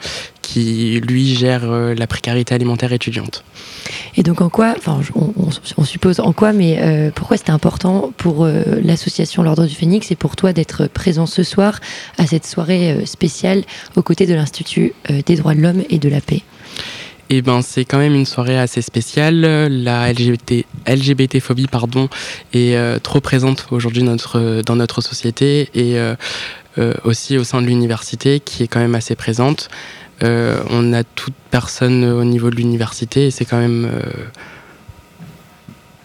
qui, 0.51 1.01
lui, 1.01 1.35
gère 1.35 1.67
la 1.71 2.07
précarité 2.07 2.55
alimentaire 2.55 2.93
étudiante. 2.93 3.45
Et 4.17 4.23
donc 4.23 4.41
en 4.41 4.49
quoi, 4.49 4.75
enfin 4.77 5.01
on, 5.15 5.33
on, 5.37 5.49
on, 5.77 5.85
suppose 5.85 6.21
en 6.21 6.33
quoi, 6.33 6.53
mais 6.53 6.79
euh, 6.81 7.11
pourquoi 7.15 7.37
c'était 7.37 7.51
important 7.51 8.13
pour 8.17 8.45
euh, 8.45 8.63
l'association 8.83 9.43
L'Ordre 9.43 9.67
du 9.67 9.75
Phénix 9.75 10.11
et 10.11 10.17
pour 10.17 10.37
toi 10.37 10.53
d'être 10.53 10.87
présent 10.89 11.27
ce 11.27 11.43
soir 11.43 11.81
à 12.19 12.27
cette 12.27 12.47
soirée 12.47 12.93
euh, 12.93 13.07
spéciale 13.07 13.63
aux 13.97 14.03
côtés 14.03 14.27
de 14.27 14.35
l'Institut 14.35 14.93
des 15.09 15.37
droits 15.37 15.55
de 15.55 15.61
l'homme 15.61 15.83
et 15.89 15.99
de 15.99 16.09
la 16.09 16.21
paix? 16.21 16.43
Eh 17.33 17.43
ben, 17.43 17.63
c'est 17.63 17.85
quand 17.85 17.99
même 17.99 18.17
une 18.17 18.27
soirée 18.27 18.59
assez 18.59 18.83
spéciale. 18.83 19.41
La 19.69 20.13
LGBT, 20.13 20.67
LGBT-phobie 20.89 21.69
pardon, 21.69 22.09
est 22.53 22.75
euh, 22.75 22.99
trop 22.99 23.21
présente 23.21 23.69
aujourd'hui 23.71 24.03
notre, 24.03 24.63
dans 24.67 24.75
notre 24.75 25.01
société 25.01 25.71
et 25.73 25.97
euh, 25.97 26.17
euh, 26.79 26.95
aussi 27.05 27.39
au 27.39 27.45
sein 27.45 27.63
de 27.63 27.69
l'université 27.69 28.41
qui 28.41 28.65
est 28.65 28.67
quand 28.67 28.81
même 28.81 28.97
assez 28.97 29.15
présente. 29.15 29.69
On 30.23 30.93
a 30.93 31.05
toute 31.05 31.35
personne 31.51 32.05
au 32.05 32.25
niveau 32.25 32.51
de 32.51 32.57
l'université 32.57 33.27
et 33.27 33.31
c'est 33.31 33.45
quand 33.45 33.59
même. 33.59 33.91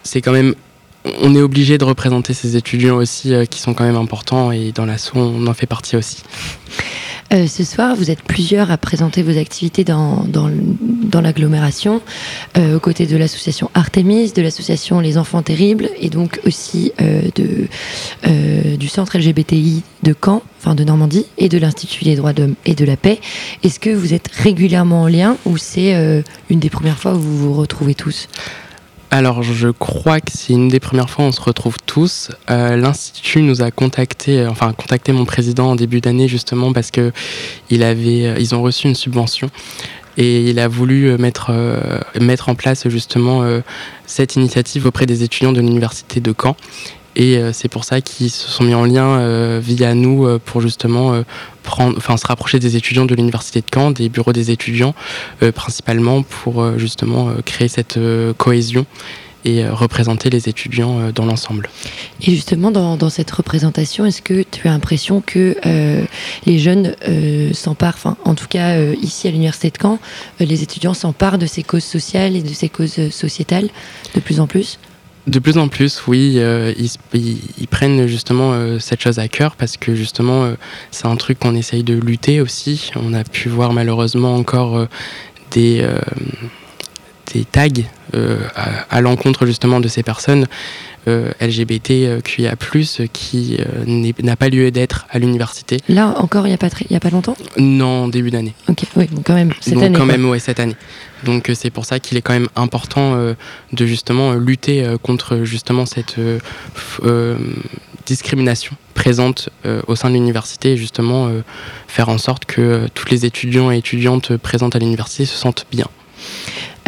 c'est 0.02 0.20
quand 0.20 0.32
même. 0.32 0.54
On 1.20 1.34
est 1.36 1.40
obligé 1.40 1.78
de 1.78 1.84
représenter 1.84 2.34
ces 2.34 2.56
étudiants 2.56 2.96
aussi 2.96 3.32
qui 3.48 3.60
sont 3.60 3.74
quand 3.74 3.84
même 3.84 3.96
importants 3.96 4.50
et 4.50 4.72
dans 4.72 4.86
l'assaut, 4.86 5.18
on 5.18 5.46
en 5.46 5.54
fait 5.54 5.66
partie 5.66 5.96
aussi. 5.96 6.22
Euh, 7.32 7.46
ce 7.46 7.64
soir, 7.64 7.96
vous 7.96 8.10
êtes 8.10 8.22
plusieurs 8.22 8.70
à 8.70 8.76
présenter 8.76 9.22
vos 9.22 9.36
activités 9.38 9.84
dans, 9.84 10.24
dans, 10.24 10.50
l'agglomération, 11.20 12.02
euh, 12.56 12.76
aux 12.76 12.80
côtés 12.80 13.06
de 13.06 13.16
l'association 13.16 13.70
Artemis, 13.74 14.32
de 14.32 14.42
l'association 14.42 15.00
Les 15.00 15.18
Enfants 15.18 15.42
Terribles, 15.42 15.88
et 15.98 16.10
donc 16.10 16.40
aussi 16.46 16.92
euh, 17.00 17.22
de, 17.34 17.66
euh, 18.26 18.76
du 18.76 18.88
centre 18.88 19.16
LGBTI 19.18 19.82
de 20.02 20.14
Caen, 20.22 20.42
enfin 20.60 20.74
de 20.74 20.84
Normandie, 20.84 21.26
et 21.38 21.48
de 21.48 21.58
l'Institut 21.58 22.04
des 22.04 22.16
droits 22.16 22.32
de 22.32 22.54
et 22.64 22.74
de 22.74 22.84
la 22.84 22.96
paix. 22.96 23.20
Est-ce 23.62 23.80
que 23.80 23.90
vous 23.90 24.14
êtes 24.14 24.28
régulièrement 24.28 25.02
en 25.02 25.08
lien 25.08 25.36
ou 25.46 25.56
c'est 25.56 25.94
euh, 25.94 26.22
une 26.50 26.60
des 26.60 26.70
premières 26.70 26.98
fois 26.98 27.14
où 27.14 27.18
vous 27.18 27.38
vous 27.38 27.54
retrouvez 27.54 27.94
tous? 27.94 28.28
Alors, 29.10 29.42
je 29.42 29.68
crois 29.68 30.20
que 30.20 30.32
c'est 30.34 30.52
une 30.52 30.68
des 30.68 30.80
premières 30.80 31.08
fois 31.08 31.24
où 31.24 31.28
on 31.28 31.32
se 31.32 31.40
retrouve 31.40 31.76
tous. 31.86 32.30
Euh, 32.50 32.76
L'Institut 32.76 33.42
nous 33.42 33.62
a 33.62 33.70
contacté, 33.70 34.40
euh, 34.40 34.50
enfin, 34.50 34.72
contacté 34.72 35.12
mon 35.12 35.24
président 35.24 35.70
en 35.70 35.76
début 35.76 36.00
d'année 36.00 36.26
justement 36.26 36.72
parce 36.72 36.90
que 36.90 37.12
euh, 37.72 38.34
ont 38.54 38.62
reçu 38.62 38.88
une 38.88 38.96
subvention 38.96 39.48
et 40.16 40.50
il 40.50 40.58
a 40.58 40.66
voulu 40.66 41.16
mettre, 41.18 41.52
en 42.48 42.54
place 42.54 42.88
justement 42.88 43.42
cette 44.06 44.34
initiative 44.34 44.86
auprès 44.86 45.04
des 45.04 45.22
étudiants 45.22 45.52
de 45.52 45.60
l'Université 45.60 46.20
de 46.20 46.32
Caen. 46.32 46.56
Et 47.16 47.38
euh, 47.38 47.50
c'est 47.52 47.68
pour 47.68 47.84
ça 47.84 48.00
qu'ils 48.00 48.30
se 48.30 48.48
sont 48.48 48.62
mis 48.62 48.74
en 48.74 48.84
lien 48.84 49.18
euh, 49.18 49.58
via 49.60 49.94
nous 49.94 50.26
euh, 50.26 50.38
pour 50.38 50.60
justement 50.60 51.22
prendre, 51.62 51.96
enfin, 51.96 52.16
se 52.16 52.26
rapprocher 52.26 52.58
des 52.58 52.76
étudiants 52.76 53.06
de 53.06 53.14
l'université 53.14 53.60
de 53.60 53.66
Caen, 53.74 53.90
des 53.90 54.08
bureaux 54.08 54.32
des 54.32 54.50
étudiants, 54.50 54.94
principalement 55.54 56.22
pour 56.22 56.78
justement 56.78 57.30
créer 57.44 57.68
cette 57.68 57.98
cohésion 58.36 58.86
et 59.44 59.66
représenter 59.66 60.30
les 60.30 60.48
étudiants 60.48 61.10
dans 61.12 61.24
l'ensemble. 61.24 61.68
Et 62.20 62.30
justement, 62.32 62.70
dans, 62.70 63.10
cette 63.10 63.30
représentation, 63.30 64.04
est-ce 64.04 64.22
que 64.22 64.44
tu 64.48 64.68
as 64.68 64.70
l'impression 64.70 65.20
que 65.20 65.56
les 66.46 66.58
jeunes 66.58 66.94
s'emparent, 67.52 67.94
enfin, 67.96 68.16
en 68.24 68.34
tout 68.34 68.48
cas 68.48 68.80
ici 68.94 69.26
à 69.26 69.30
l'université 69.32 69.70
de 69.70 69.78
Caen, 69.80 69.98
les 70.38 70.62
étudiants 70.62 70.94
s'emparent 70.94 71.38
de 71.38 71.46
ces 71.46 71.62
causes 71.64 71.84
sociales 71.84 72.36
et 72.36 72.42
de 72.42 72.54
ces 72.54 72.68
causes 72.68 73.10
sociétales 73.10 73.68
de 74.14 74.20
plus 74.20 74.38
en 74.38 74.46
plus? 74.46 74.78
De 75.26 75.38
plus 75.40 75.58
en 75.58 75.68
plus, 75.68 76.06
oui, 76.06 76.34
euh, 76.36 76.72
ils, 76.78 77.68
prennent 77.68 78.06
justement 78.06 78.52
euh, 78.52 78.78
cette 78.78 79.00
chose 79.00 79.18
à 79.18 79.26
cœur 79.26 79.56
parce 79.56 79.76
que 79.76 79.94
justement, 79.94 80.44
euh, 80.44 80.54
c'est 80.92 81.06
un 81.06 81.16
truc 81.16 81.40
qu'on 81.40 81.56
essaye 81.56 81.82
de 81.82 81.94
lutter 81.94 82.40
aussi. 82.40 82.90
On 82.94 83.12
a 83.12 83.24
pu 83.24 83.48
voir 83.48 83.72
malheureusement 83.72 84.36
encore 84.36 84.86
des, 85.50 85.84
des 87.32 87.44
tags 87.44 87.68
à, 88.14 88.96
à 88.96 89.00
l'encontre 89.00 89.46
justement 89.46 89.80
de 89.80 89.88
ces 89.88 90.02
personnes. 90.02 90.46
Euh, 91.08 91.30
LGBTQIA+, 91.40 92.56
qui 93.12 93.58
euh, 93.60 94.12
n'a 94.24 94.34
pas 94.34 94.48
lieu 94.48 94.72
d'être 94.72 95.06
à 95.08 95.20
l'université. 95.20 95.76
Là 95.88 96.16
encore, 96.18 96.46
il 96.46 96.50
n'y 96.50 96.54
a, 96.54 96.58
pas 96.58 96.68
y 96.90 96.96
a 96.96 97.00
pas 97.00 97.10
longtemps? 97.10 97.36
Non, 97.58 98.08
début 98.08 98.32
d'année. 98.32 98.54
Ok, 98.68 98.82
oui, 98.96 99.06
donc 99.06 99.24
quand 99.24 99.34
même 99.34 99.52
cette 99.60 99.74
donc 99.74 99.84
année. 99.84 99.96
quand 99.96 100.04
même, 100.04 100.28
ouais, 100.28 100.40
cette 100.40 100.58
année. 100.58 100.74
Donc 101.22 101.48
euh, 101.48 101.54
c'est 101.54 101.70
pour 101.70 101.84
ça 101.84 102.00
qu'il 102.00 102.18
est 102.18 102.22
quand 102.22 102.32
même 102.32 102.48
important 102.56 103.14
euh, 103.14 103.34
de 103.72 103.86
justement 103.86 104.32
lutter 104.32 104.84
euh, 104.84 104.98
contre 104.98 105.44
justement 105.44 105.86
cette 105.86 106.16
euh, 106.18 107.38
discrimination 108.04 108.74
présente 108.94 109.50
au 109.86 109.94
sein 109.94 110.08
de 110.08 110.14
l'université 110.14 110.72
et 110.72 110.76
justement 110.76 111.30
faire 111.86 112.08
en 112.08 112.18
sorte 112.18 112.46
que 112.46 112.88
tous 112.94 113.10
les 113.10 113.26
étudiants 113.26 113.70
et 113.70 113.78
étudiantes 113.78 114.36
présentes 114.36 114.74
à 114.74 114.78
l'université 114.78 115.26
se 115.26 115.36
sentent 115.36 115.66
bien. 115.70 115.86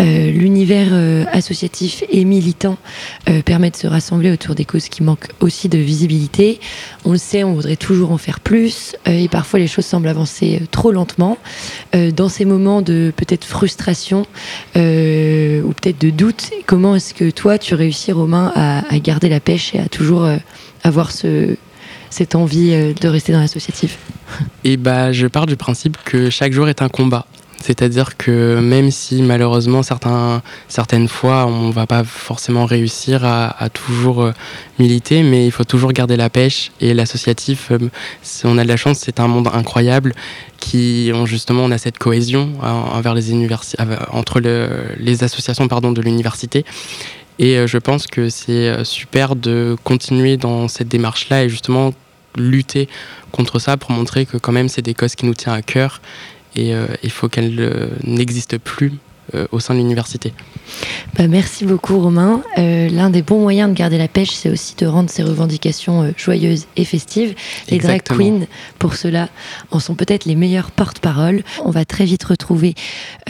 Euh, 0.01 0.31
l'univers 0.31 0.89
euh, 0.93 1.25
associatif 1.33 2.05
et 2.09 2.25
militant 2.25 2.79
euh, 3.29 3.43
permet 3.43 3.71
de 3.71 3.77
se 3.77 3.89
rassembler 3.89 4.31
autour 4.31 4.55
des 4.55 4.65
causes 4.65 4.89
qui 4.89 5.03
manquent 5.03 5.29
aussi 5.41 5.69
de 5.69 5.79
visibilité. 5.79 6.61
On 7.05 7.13
le 7.13 7.19
sait, 7.19 7.43
on 7.43 7.55
voudrait 7.55 7.77
toujours 7.77 8.13
en 8.13 8.19
faire 8.19 8.39
plus 8.39 8.95
et 9.07 9.29
parfois 9.29 9.59
les 9.59 9.67
choses 9.67 9.87
semblent 9.87 10.09
avancer 10.09 10.63
trop 10.71 10.93
lentement. 10.93 11.39
dans 11.93 12.29
ces 12.29 12.45
moments 12.45 12.83
de 12.83 13.13
peut-être 13.17 13.45
frustration 13.45 14.21
ou 14.75 15.73
peut-être 15.73 16.01
de 16.01 16.11
doute, 16.11 16.51
comment 16.67 16.95
est-ce 16.97 17.15
que 17.15 17.31
toi 17.31 17.59
tu 17.59 17.75
réussis, 17.75 18.13
Romain, 18.13 18.53
à, 18.55 18.99
garder 18.99 19.29
la 19.29 19.41
pêche 19.41 19.75
et 19.75 19.79
à 19.79 19.89
toujours 19.89 20.29
avoir 20.85 21.11
ce, 21.11 21.57
cette 22.11 22.35
envie 22.35 22.71
de 22.95 23.09
rester 23.09 23.33
dans 23.33 23.41
l'associatif? 23.41 23.99
Et 24.65 24.77
bah, 24.77 25.13
je 25.13 25.27
pars 25.27 25.47
du 25.47 25.57
principe 25.57 25.97
que 26.05 26.31
chaque 26.31 26.53
jour 26.53 26.69
est 26.69 26.83
un 26.83 26.89
combat. 26.89 27.27
C'est-à-dire 27.61 28.17
que 28.17 28.61
même 28.61 28.91
si 28.91 29.21
malheureusement 29.21 29.83
certaines 29.83 31.09
fois 31.09 31.47
on 31.47 31.71
va 31.71 31.87
pas 31.87 32.05
forcément 32.05 32.65
réussir 32.65 33.25
à, 33.25 33.69
toujours 33.71 34.23
euh, 34.23 34.33
militer, 34.79 35.23
mais 35.23 35.47
il 35.47 35.51
faut 35.51 35.65
toujours 35.65 35.93
garder 35.93 36.17
la 36.17 36.31
pêche 36.31 36.71
et 36.81 36.95
l'associatif, 36.95 37.71
euh, 37.73 37.79
on 38.45 38.59
a 38.59 38.63
de 38.63 38.69
la 38.69 38.77
chance, 38.77 38.99
c'est 38.99 39.19
un 39.21 39.29
monde 39.29 39.49
incroyable 39.53 40.15
qui 40.59 41.13
justement 41.25 41.65
on 41.65 41.71
a 41.71 41.79
cette 41.79 41.99
cohésion 41.99 42.53
euh, 42.63 43.15
universités, 43.29 43.83
entre 44.13 44.41
le, 44.41 44.69
les 44.99 45.25
associations 45.25 45.67
pardon 45.69 45.93
de 45.93 46.01
l'université. 46.01 46.65
Et 47.41 47.69
je 47.69 47.79
pense 47.79 48.09
que 48.09 48.31
c'est 48.31 48.85
super 48.85 49.37
de 49.37 49.77
continuer 49.85 50.37
dans 50.37 50.67
cette 50.67 50.89
démarche-là 50.89 51.45
et 51.45 51.49
justement 51.49 51.93
lutter 52.37 52.89
contre 53.31 53.61
ça 53.61 53.77
pour 53.77 53.93
montrer 53.93 54.27
que 54.27 54.37
quand 54.37 54.51
même 54.51 54.69
c'est 54.69 54.83
des 54.83 54.95
causes 54.95 55.15
qui 55.15 55.25
nous 55.25 55.35
tiennent 55.35 55.55
à 55.55 55.63
cœur 55.63 56.01
et 56.59 56.75
euh, 56.75 56.87
il 57.05 57.11
faut 57.11 57.29
qu'elle 57.29 57.61
euh, 57.61 57.89
n'existe 58.03 58.59
plus 58.59 58.93
au 59.53 59.61
sein 59.61 59.75
de 59.75 59.81
l'université. 59.81 60.33
Bah, 61.17 61.27
merci 61.27 61.65
beaucoup 61.65 61.99
Romain. 61.99 62.43
Euh, 62.59 62.89
L'un 62.89 63.11
des 63.11 63.23
bons 63.23 63.41
moyens 63.41 63.71
de 63.71 63.75
garder 63.75 63.99
la 63.99 64.09
pêche, 64.09 64.31
c'est 64.31 64.51
aussi 64.51 64.75
de 64.77 64.87
rendre 64.87 65.11
ces 65.11 65.23
revendications 65.23 66.03
euh, 66.03 66.13
joyeuses 66.17 66.67
et 66.77 66.85
festives. 66.85 67.35
Les 67.71 67.79
drag 67.79 68.03
queens, 68.03 68.47
pour 68.79 68.95
cela, 68.95 69.29
en 69.71 69.81
sont 69.81 69.95
peut-être 69.95 70.25
les 70.27 70.35
meilleurs 70.35 70.71
porte-parole. 70.71 71.43
On 71.65 71.71
va 71.71 71.85
très 71.85 72.05
vite 72.05 72.25
retrouver 72.25 72.75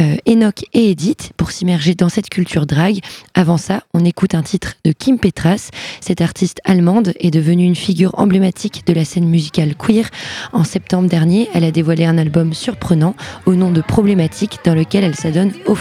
euh, 0.00 0.16
Enoch 0.28 0.64
et 0.74 0.90
Edith 0.90 1.32
pour 1.36 1.50
s'immerger 1.50 1.94
dans 1.94 2.08
cette 2.08 2.28
culture 2.28 2.66
drag. 2.66 3.00
Avant 3.34 3.56
ça, 3.56 3.82
on 3.94 4.04
écoute 4.04 4.34
un 4.34 4.42
titre 4.42 4.74
de 4.84 4.92
Kim 4.92 5.18
Petras. 5.18 5.70
Cette 6.00 6.20
artiste 6.20 6.60
allemande 6.64 7.14
est 7.20 7.30
devenue 7.30 7.64
une 7.64 7.76
figure 7.76 8.18
emblématique 8.18 8.86
de 8.86 8.92
la 8.92 9.04
scène 9.04 9.28
musicale 9.28 9.74
queer. 9.76 10.10
En 10.52 10.64
septembre 10.64 11.08
dernier, 11.08 11.48
elle 11.54 11.64
a 11.64 11.70
dévoilé 11.70 12.04
un 12.04 12.18
album 12.18 12.52
surprenant 12.52 13.14
au 13.46 13.54
nom 13.54 13.70
de 13.70 13.80
Problématique 13.80 14.58
dans 14.64 14.74
lequel 14.74 15.04
elle 15.04 15.16
s'adonne 15.16 15.52
aux 15.66 15.74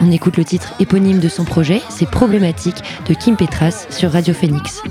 On 0.00 0.10
écoute 0.10 0.36
le 0.36 0.44
titre 0.44 0.72
éponyme 0.80 1.20
de 1.20 1.28
son 1.28 1.44
projet, 1.44 1.80
c'est 1.90 2.10
Problématique 2.10 2.82
de 3.08 3.14
Kim 3.14 3.36
Petras 3.36 3.86
sur 3.90 4.10
Radio 4.10 4.34
Phoenix. 4.34 4.82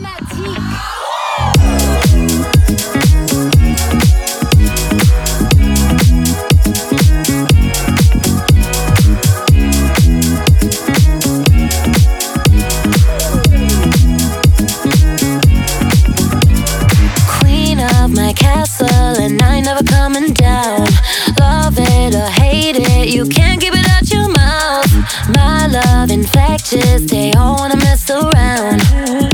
My 25.36 25.68
love 25.68 26.12
infectious, 26.12 27.02
they 27.10 27.32
all 27.34 27.56
wanna 27.58 27.78
mess 27.78 28.10
around. 28.10 29.31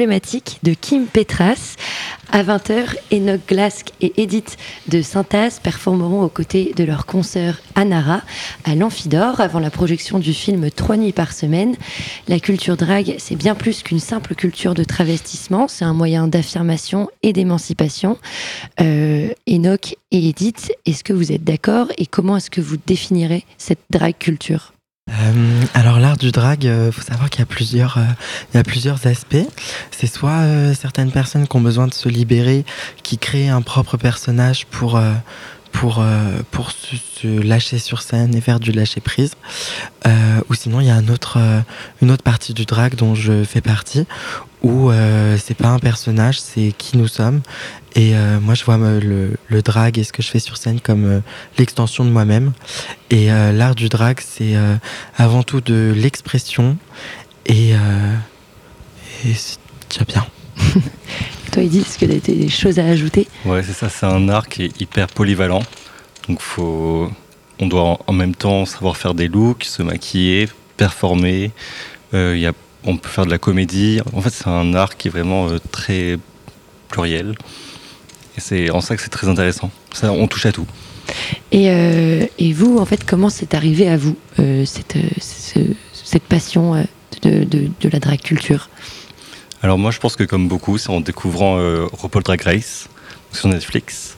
De 0.00 0.72
Kim 0.72 1.04
Petras. 1.04 1.76
À 2.32 2.42
20h, 2.42 2.96
Enoch 3.12 3.40
Glask 3.46 3.90
et 4.00 4.22
Edith 4.22 4.56
de 4.88 5.02
Synthase 5.02 5.58
performeront 5.58 6.22
aux 6.22 6.30
côtés 6.30 6.72
de 6.74 6.84
leur 6.84 7.04
consoeur 7.04 7.58
Anara 7.74 8.22
à 8.64 8.74
l'Amphidore 8.74 9.42
avant 9.42 9.58
la 9.58 9.68
projection 9.68 10.18
du 10.18 10.32
film 10.32 10.70
Trois 10.70 10.96
nuits 10.96 11.12
par 11.12 11.34
semaine. 11.34 11.76
La 12.28 12.40
culture 12.40 12.78
drague, 12.78 13.16
c'est 13.18 13.36
bien 13.36 13.54
plus 13.54 13.82
qu'une 13.82 14.00
simple 14.00 14.34
culture 14.34 14.72
de 14.72 14.84
travestissement, 14.84 15.68
c'est 15.68 15.84
un 15.84 15.94
moyen 15.94 16.28
d'affirmation 16.28 17.10
et 17.22 17.34
d'émancipation. 17.34 18.16
Euh, 18.80 19.28
Enoch 19.46 19.96
et 20.12 20.28
Edith, 20.30 20.72
est-ce 20.86 21.04
que 21.04 21.12
vous 21.12 21.30
êtes 21.30 21.44
d'accord 21.44 21.88
et 21.98 22.06
comment 22.06 22.38
est-ce 22.38 22.50
que 22.50 22.62
vous 22.62 22.78
définirez 22.86 23.44
cette 23.58 23.80
drag 23.90 24.14
culture? 24.18 24.72
Euh, 25.10 25.62
alors 25.74 25.98
l'art 25.98 26.16
du 26.16 26.30
drag, 26.30 26.64
il 26.64 26.92
faut 26.92 27.02
savoir 27.02 27.30
qu'il 27.30 27.40
y 27.40 27.42
a 27.42 27.46
plusieurs, 27.46 27.98
euh, 27.98 28.04
y 28.54 28.58
a 28.58 28.62
plusieurs 28.62 29.06
aspects. 29.06 29.36
C'est 29.90 30.06
soit 30.06 30.30
euh, 30.30 30.74
certaines 30.74 31.10
personnes 31.10 31.48
qui 31.48 31.56
ont 31.56 31.60
besoin 31.60 31.86
de 31.86 31.94
se 31.94 32.08
libérer, 32.08 32.64
qui 33.02 33.18
créent 33.18 33.48
un 33.48 33.62
propre 33.62 33.96
personnage 33.96 34.66
pour 34.66 34.96
euh, 34.96 35.12
pour 35.72 35.98
euh, 36.00 36.40
pour 36.50 36.70
se, 36.70 37.26
lâcher 37.26 37.78
sur 37.78 38.02
scène 38.02 38.34
et 38.34 38.40
faire 38.40 38.60
du 38.60 38.72
lâcher 38.72 39.00
prise. 39.00 39.32
Euh, 40.06 40.40
ou 40.48 40.54
sinon 40.54 40.80
il 40.80 40.86
y 40.86 40.90
a 40.90 40.98
euh, 40.98 41.60
une 42.02 42.10
autre 42.10 42.22
partie 42.22 42.54
du 42.54 42.64
drag 42.64 42.94
dont 42.94 43.14
je 43.14 43.44
fais 43.44 43.60
partie 43.60 44.06
où 44.62 44.90
euh, 44.90 45.36
c'est 45.42 45.56
pas 45.56 45.68
un 45.68 45.78
personnage, 45.78 46.40
c'est 46.40 46.72
qui 46.76 46.96
nous 46.98 47.08
sommes. 47.08 47.40
Et 47.96 48.14
euh, 48.14 48.38
moi, 48.40 48.54
je 48.54 48.64
vois 48.64 48.76
me- 48.78 49.00
le, 49.00 49.32
le 49.48 49.62
drag 49.62 49.98
et 49.98 50.04
ce 50.04 50.12
que 50.12 50.22
je 50.22 50.28
fais 50.28 50.38
sur 50.38 50.56
scène 50.56 50.80
comme 50.80 51.04
euh, 51.04 51.20
l'extension 51.58 52.04
de 52.04 52.10
moi-même. 52.10 52.52
Et 53.10 53.32
euh, 53.32 53.52
l'art 53.52 53.74
du 53.74 53.88
drag, 53.88 54.20
c'est 54.20 54.54
euh, 54.56 54.76
avant 55.16 55.42
tout 55.42 55.60
de 55.60 55.92
l'expression. 55.96 56.76
Et, 57.46 57.74
euh, 57.74 58.14
et 59.24 59.34
c'est 59.34 59.58
déjà 59.90 60.04
bien. 60.04 60.26
Toi, 61.52 61.62
Edith, 61.64 61.86
est-ce 61.86 61.98
que 61.98 62.06
tu 62.06 62.30
as 62.30 62.34
des 62.34 62.48
choses 62.48 62.78
à 62.78 62.84
ajouter? 62.84 63.26
Ouais, 63.44 63.62
c'est 63.62 63.72
ça, 63.72 63.88
c'est 63.88 64.06
un 64.06 64.28
art 64.28 64.48
qui 64.48 64.64
est 64.64 64.80
hyper 64.80 65.08
polyvalent. 65.08 65.62
Donc 66.28 66.40
faut, 66.40 67.10
on 67.58 67.66
doit 67.66 67.98
en, 68.06 68.12
même 68.12 68.34
temps 68.36 68.66
savoir 68.66 68.96
faire 68.96 69.14
des 69.14 69.26
looks, 69.26 69.64
se 69.64 69.82
maquiller, 69.82 70.48
performer. 70.76 71.50
Euh, 72.14 72.34
il 72.36 72.40
y 72.40 72.46
a, 72.46 72.52
on 72.84 72.96
peut 72.96 73.08
faire 73.08 73.26
de 73.26 73.30
la 73.30 73.38
comédie. 73.38 74.00
En 74.12 74.20
fait, 74.20 74.30
c'est 74.30 74.48
un 74.48 74.74
art 74.74 74.96
qui 74.96 75.08
est 75.08 75.10
vraiment 75.10 75.48
euh, 75.48 75.58
très 75.70 76.18
pluriel. 76.88 77.34
Et 78.36 78.40
c'est 78.40 78.70
en 78.70 78.80
ça 78.80 78.96
que 78.96 79.02
c'est 79.02 79.08
très 79.10 79.28
intéressant. 79.28 79.70
Ça, 79.92 80.12
on 80.12 80.26
touche 80.26 80.46
à 80.46 80.52
tout. 80.52 80.66
Et, 81.50 81.70
euh, 81.70 82.24
et 82.38 82.52
vous, 82.52 82.78
en 82.78 82.84
fait, 82.86 83.04
comment 83.04 83.28
c'est 83.30 83.54
arrivé 83.54 83.88
à 83.88 83.96
vous, 83.96 84.16
euh, 84.38 84.64
cette, 84.64 84.96
ce- 85.20 85.74
cette 85.92 86.22
passion 86.22 86.74
de, 87.22 87.44
de- 87.44 87.70
de 87.80 87.88
la 87.88 87.98
drag 87.98 88.20
culture? 88.20 88.68
Alors 89.62 89.76
moi, 89.78 89.90
je 89.90 89.98
pense 89.98 90.16
que 90.16 90.24
comme 90.24 90.48
beaucoup, 90.48 90.78
c'est 90.78 90.90
en 90.90 91.00
découvrant 91.00 91.58
euh, 91.58 91.86
RuPaul 91.92 92.22
Drag 92.22 92.40
Race 92.42 92.88
sur 93.32 93.48
Netflix. 93.48 94.16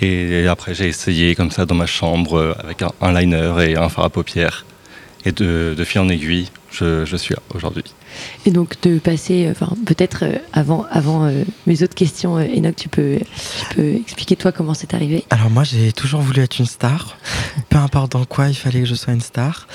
Et 0.00 0.46
après, 0.48 0.74
j'ai 0.74 0.88
essayé 0.88 1.34
comme 1.34 1.50
ça 1.50 1.66
dans 1.66 1.74
ma 1.74 1.86
chambre 1.86 2.56
avec 2.58 2.82
un, 2.82 2.90
un 3.00 3.12
liner 3.18 3.52
et 3.68 3.76
un 3.76 3.88
fard 3.88 4.04
à 4.06 4.10
paupières. 4.10 4.64
Et 5.24 5.32
de, 5.32 5.74
de 5.76 5.84
fil 5.84 6.00
en 6.00 6.08
aiguille, 6.08 6.48
je, 6.70 7.04
je 7.04 7.16
suis 7.16 7.34
là 7.34 7.40
aujourd'hui. 7.54 7.84
Et 8.46 8.50
donc 8.50 8.80
de 8.82 8.98
passer, 8.98 9.46
euh, 9.46 9.52
enfin 9.52 9.74
peut-être 9.86 10.24
euh, 10.24 10.38
avant, 10.52 10.86
avant 10.90 11.26
euh, 11.26 11.44
mes 11.66 11.82
autres 11.82 11.94
questions, 11.94 12.38
Enoch, 12.38 12.76
tu 12.76 12.88
peux, 12.88 13.18
tu 13.18 13.74
peux 13.74 13.94
expliquer 13.94 14.36
toi 14.36 14.52
comment 14.52 14.74
c'est 14.74 14.94
arrivé? 14.94 15.24
Alors 15.30 15.50
moi, 15.50 15.64
j'ai 15.64 15.92
toujours 15.92 16.20
voulu 16.20 16.42
être 16.42 16.58
une 16.58 16.66
star. 16.66 17.18
peu 17.68 17.78
importe 17.78 18.12
dans 18.12 18.24
quoi, 18.24 18.48
il 18.48 18.54
fallait 18.54 18.80
que 18.80 18.86
je 18.86 18.94
sois 18.94 19.12
une 19.12 19.20
star. 19.20 19.68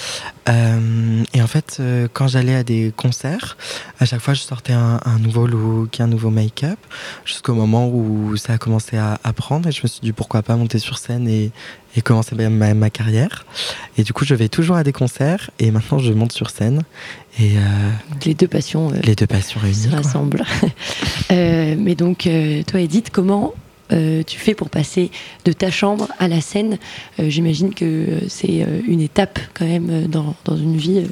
Euh, 0.47 1.23
et 1.33 1.41
en 1.41 1.47
fait, 1.47 1.77
euh, 1.79 2.07
quand 2.11 2.27
j'allais 2.27 2.55
à 2.55 2.63
des 2.63 2.93
concerts, 2.95 3.57
à 3.99 4.05
chaque 4.05 4.21
fois, 4.21 4.33
je 4.33 4.41
sortais 4.41 4.73
un, 4.73 4.99
un 5.03 5.19
nouveau 5.19 5.47
look, 5.47 5.99
un 5.99 6.07
nouveau 6.07 6.29
make-up, 6.29 6.79
jusqu'au 7.25 7.53
moment 7.53 7.87
où 7.87 8.35
ça 8.37 8.53
a 8.53 8.57
commencé 8.57 8.97
à, 8.97 9.19
à 9.23 9.33
prendre. 9.33 9.67
Et 9.67 9.71
je 9.71 9.81
me 9.83 9.87
suis 9.87 10.01
dit 10.01 10.11
pourquoi 10.11 10.43
pas 10.43 10.55
monter 10.55 10.79
sur 10.79 10.97
scène 10.97 11.27
et, 11.27 11.51
et 11.95 12.01
commencer 12.01 12.35
ma, 12.35 12.49
ma, 12.49 12.73
ma 12.73 12.89
carrière. 12.89 13.45
Et 13.97 14.03
du 14.03 14.11
coup, 14.13 14.25
je 14.25 14.35
vais 14.35 14.49
toujours 14.49 14.75
à 14.75 14.83
des 14.83 14.91
concerts 14.91 15.49
et 15.59 15.71
maintenant, 15.71 15.97
je 15.99 16.11
monte 16.13 16.31
sur 16.33 16.49
scène. 16.49 16.83
Et 17.39 17.57
euh, 17.57 17.61
Les 18.25 18.33
deux 18.33 18.47
passions 18.47 18.91
euh, 18.91 18.99
les 19.03 19.15
deux 19.15 19.27
passions 19.27 19.59
réunies. 19.59 19.75
se 19.75 19.89
rassemblent. 19.89 20.43
Euh, 21.31 21.75
mais 21.77 21.95
donc, 21.95 22.27
euh, 22.27 22.61
toi, 22.63 22.79
Edith, 22.79 23.09
comment 23.11 23.53
euh, 23.91 24.21
tu 24.23 24.37
fais 24.37 24.53
pour 24.53 24.69
passer 24.69 25.09
de 25.43 25.51
ta 25.53 25.71
chambre 25.71 26.07
à 26.19 26.27
la 26.27 26.39
scène? 26.39 26.77
Euh, 27.19 27.29
J'imagine 27.29 27.73
que 27.73 28.19
c'est 28.27 28.61
euh, 28.63 28.81
une 28.87 29.01
étape 29.01 29.39
quand 29.55 29.65
même 29.65 30.05
dans, 30.07 30.35
dans 30.45 30.55
une 30.55 30.77
vie. 30.77 31.07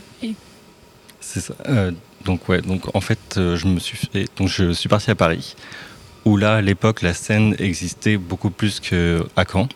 C'est 1.20 1.40
ça. 1.40 1.56
Euh, 1.68 1.92
donc 2.26 2.48
ouais, 2.48 2.62
donc 2.62 2.96
en 2.96 3.02
fait, 3.02 3.20
euh, 3.38 3.56
je 3.58 3.66
me 3.68 3.80
suis 3.80 3.98
fait, 3.98 4.28
donc 4.38 4.50
je 4.50 4.72
suis 4.72 4.88
parti 4.90 5.10
à 5.10 5.16
Paris, 5.16 5.56
où 6.26 6.38
là, 6.38 6.56
à 6.58 6.62
l'époque, 6.62 7.02
la 7.02 7.14
scène 7.14 7.56
existait 7.60 8.18
beaucoup 8.18 8.50
plus 8.52 8.80
qu'à 8.80 9.46
Caen. 9.52 9.68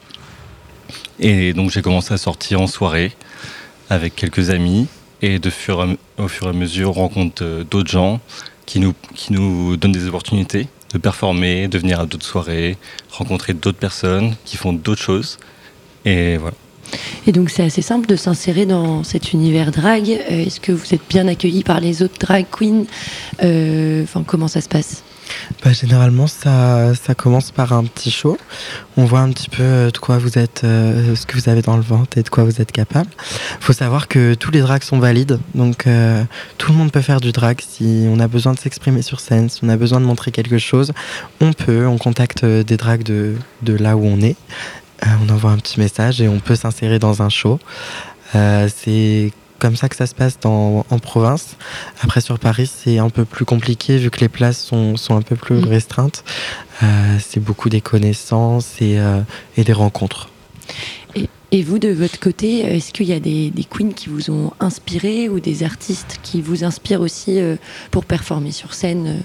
Et 1.19 1.53
donc 1.53 1.71
j'ai 1.71 1.81
commencé 1.81 2.13
à 2.13 2.17
sortir 2.17 2.61
en 2.61 2.67
soirée 2.67 3.11
avec 3.89 4.15
quelques 4.15 4.49
amis, 4.49 4.87
et 5.21 5.39
de 5.39 5.49
fur 5.49 5.87
au 6.17 6.27
fur 6.27 6.47
et 6.47 6.49
à 6.49 6.53
mesure, 6.53 6.89
on 6.91 7.01
rencontre 7.01 7.43
euh, 7.43 7.63
d'autres 7.63 7.89
gens 7.89 8.19
qui 8.65 8.79
nous, 8.79 8.93
qui 9.15 9.33
nous 9.33 9.77
donnent 9.77 9.93
des 9.93 10.07
opportunités 10.07 10.67
de 10.93 10.97
performer, 10.97 11.67
de 11.67 11.77
venir 11.77 11.99
à 11.99 12.05
d'autres 12.05 12.25
soirées, 12.25 12.77
rencontrer 13.09 13.53
d'autres 13.53 13.77
personnes 13.77 14.35
qui 14.45 14.57
font 14.57 14.73
d'autres 14.73 15.01
choses. 15.01 15.37
Et 16.05 16.37
voilà. 16.37 16.55
Et 17.25 17.33
donc, 17.33 17.49
c'est 17.49 17.63
assez 17.63 17.81
simple 17.81 18.07
de 18.07 18.15
s'insérer 18.15 18.65
dans 18.65 19.03
cet 19.03 19.33
univers 19.33 19.71
drag. 19.71 20.09
Euh, 20.09 20.45
Est-ce 20.45 20.61
que 20.61 20.71
vous 20.71 20.93
êtes 20.93 21.01
bien 21.09 21.27
accueillis 21.27 21.63
par 21.63 21.81
les 21.81 22.01
autres 22.01 22.17
drag 22.19 22.45
queens? 22.49 22.85
Euh, 23.43 24.03
Enfin, 24.03 24.23
comment 24.25 24.47
ça 24.47 24.61
se 24.61 24.69
passe? 24.69 25.03
Bah, 25.63 25.73
généralement, 25.73 26.27
ça, 26.27 26.93
commence 27.15 27.51
par 27.51 27.73
un 27.73 27.83
petit 27.83 28.11
show. 28.11 28.37
On 28.95 29.05
voit 29.05 29.19
un 29.19 29.31
petit 29.31 29.49
peu 29.49 29.63
euh, 29.63 29.91
de 29.91 29.97
quoi 29.97 30.17
vous 30.17 30.37
êtes, 30.37 30.61
euh, 30.63 31.15
ce 31.15 31.25
que 31.25 31.35
vous 31.37 31.49
avez 31.49 31.61
dans 31.61 31.75
le 31.75 31.81
ventre 31.81 32.17
et 32.17 32.23
de 32.23 32.29
quoi 32.29 32.43
vous 32.43 32.61
êtes 32.61 32.71
capable. 32.71 33.09
faut 33.59 33.73
savoir 33.73 34.07
que 34.07 34.33
tous 34.33 34.51
les 34.51 34.61
drags 34.61 34.83
sont 34.83 34.99
valides, 34.99 35.39
donc 35.55 35.87
euh, 35.87 36.23
tout 36.57 36.71
le 36.71 36.77
monde 36.77 36.91
peut 36.91 37.01
faire 37.01 37.19
du 37.19 37.31
drag. 37.31 37.59
Si 37.67 38.05
on 38.09 38.19
a 38.19 38.27
besoin 38.27 38.53
de 38.53 38.59
s'exprimer 38.59 39.01
sur 39.01 39.19
scène, 39.19 39.49
si 39.49 39.61
on 39.63 39.69
a 39.69 39.77
besoin 39.77 39.99
de 39.99 40.05
montrer 40.05 40.31
quelque 40.31 40.57
chose, 40.57 40.93
on 41.41 41.53
peut. 41.53 41.87
On 41.87 41.97
contacte 41.97 42.45
des 42.45 42.77
drags 42.77 43.03
de, 43.03 43.35
là 43.65 43.97
où 43.97 44.05
on 44.05 44.21
est. 44.21 44.35
On 45.03 45.29
envoie 45.31 45.51
un 45.51 45.57
petit 45.57 45.79
message 45.79 46.21
et 46.21 46.27
on 46.27 46.39
peut 46.39 46.55
s'insérer 46.55 46.99
dans 46.99 47.21
un 47.21 47.29
show. 47.29 47.59
C'est 48.33 49.31
comme 49.59 49.75
ça 49.75 49.89
que 49.89 49.95
ça 49.95 50.05
se 50.07 50.15
passe 50.15 50.39
dans, 50.39 50.85
en 50.89 50.99
province. 50.99 51.57
Après, 52.03 52.21
sur 52.21 52.39
Paris, 52.39 52.69
c'est 52.73 52.99
un 52.99 53.09
peu 53.09 53.25
plus 53.25 53.45
compliqué 53.45 53.97
vu 53.97 54.09
que 54.09 54.19
les 54.19 54.29
places 54.29 54.59
sont, 54.63 54.95
sont 54.97 55.15
un 55.15 55.21
peu 55.21 55.35
plus 55.35 55.55
Mm. 55.61 55.65
restreintes. 55.65 56.23
Euh, 56.83 57.17
c'est 57.19 57.39
beaucoup 57.39 57.69
des 57.69 57.81
connaissances 57.81 58.75
et, 58.81 58.99
euh, 58.99 59.21
et 59.55 59.63
des 59.63 59.73
rencontres. 59.73 60.29
et, 61.15 61.29
et 61.51 61.63
vous, 61.63 61.79
de 61.79 61.89
votre 61.89 62.19
côté, 62.19 62.59
est-ce 62.59 62.91
qu'il 62.93 63.07
y 63.07 63.13
a 63.13 63.19
des, 63.19 63.49
des 63.49 63.63
queens 63.63 63.93
qui 63.93 64.09
vous 64.09 64.29
ont 64.29 64.51
inspiré 64.59 65.29
ou 65.29 65.39
des 65.39 65.63
artistes 65.63 66.19
qui 66.21 66.41
vous 66.41 66.63
inspirent 66.63 67.01
aussi 67.01 67.39
euh, 67.39 67.55
pour 67.91 68.05
performer 68.05 68.51
sur 68.51 68.73
scène 68.73 69.23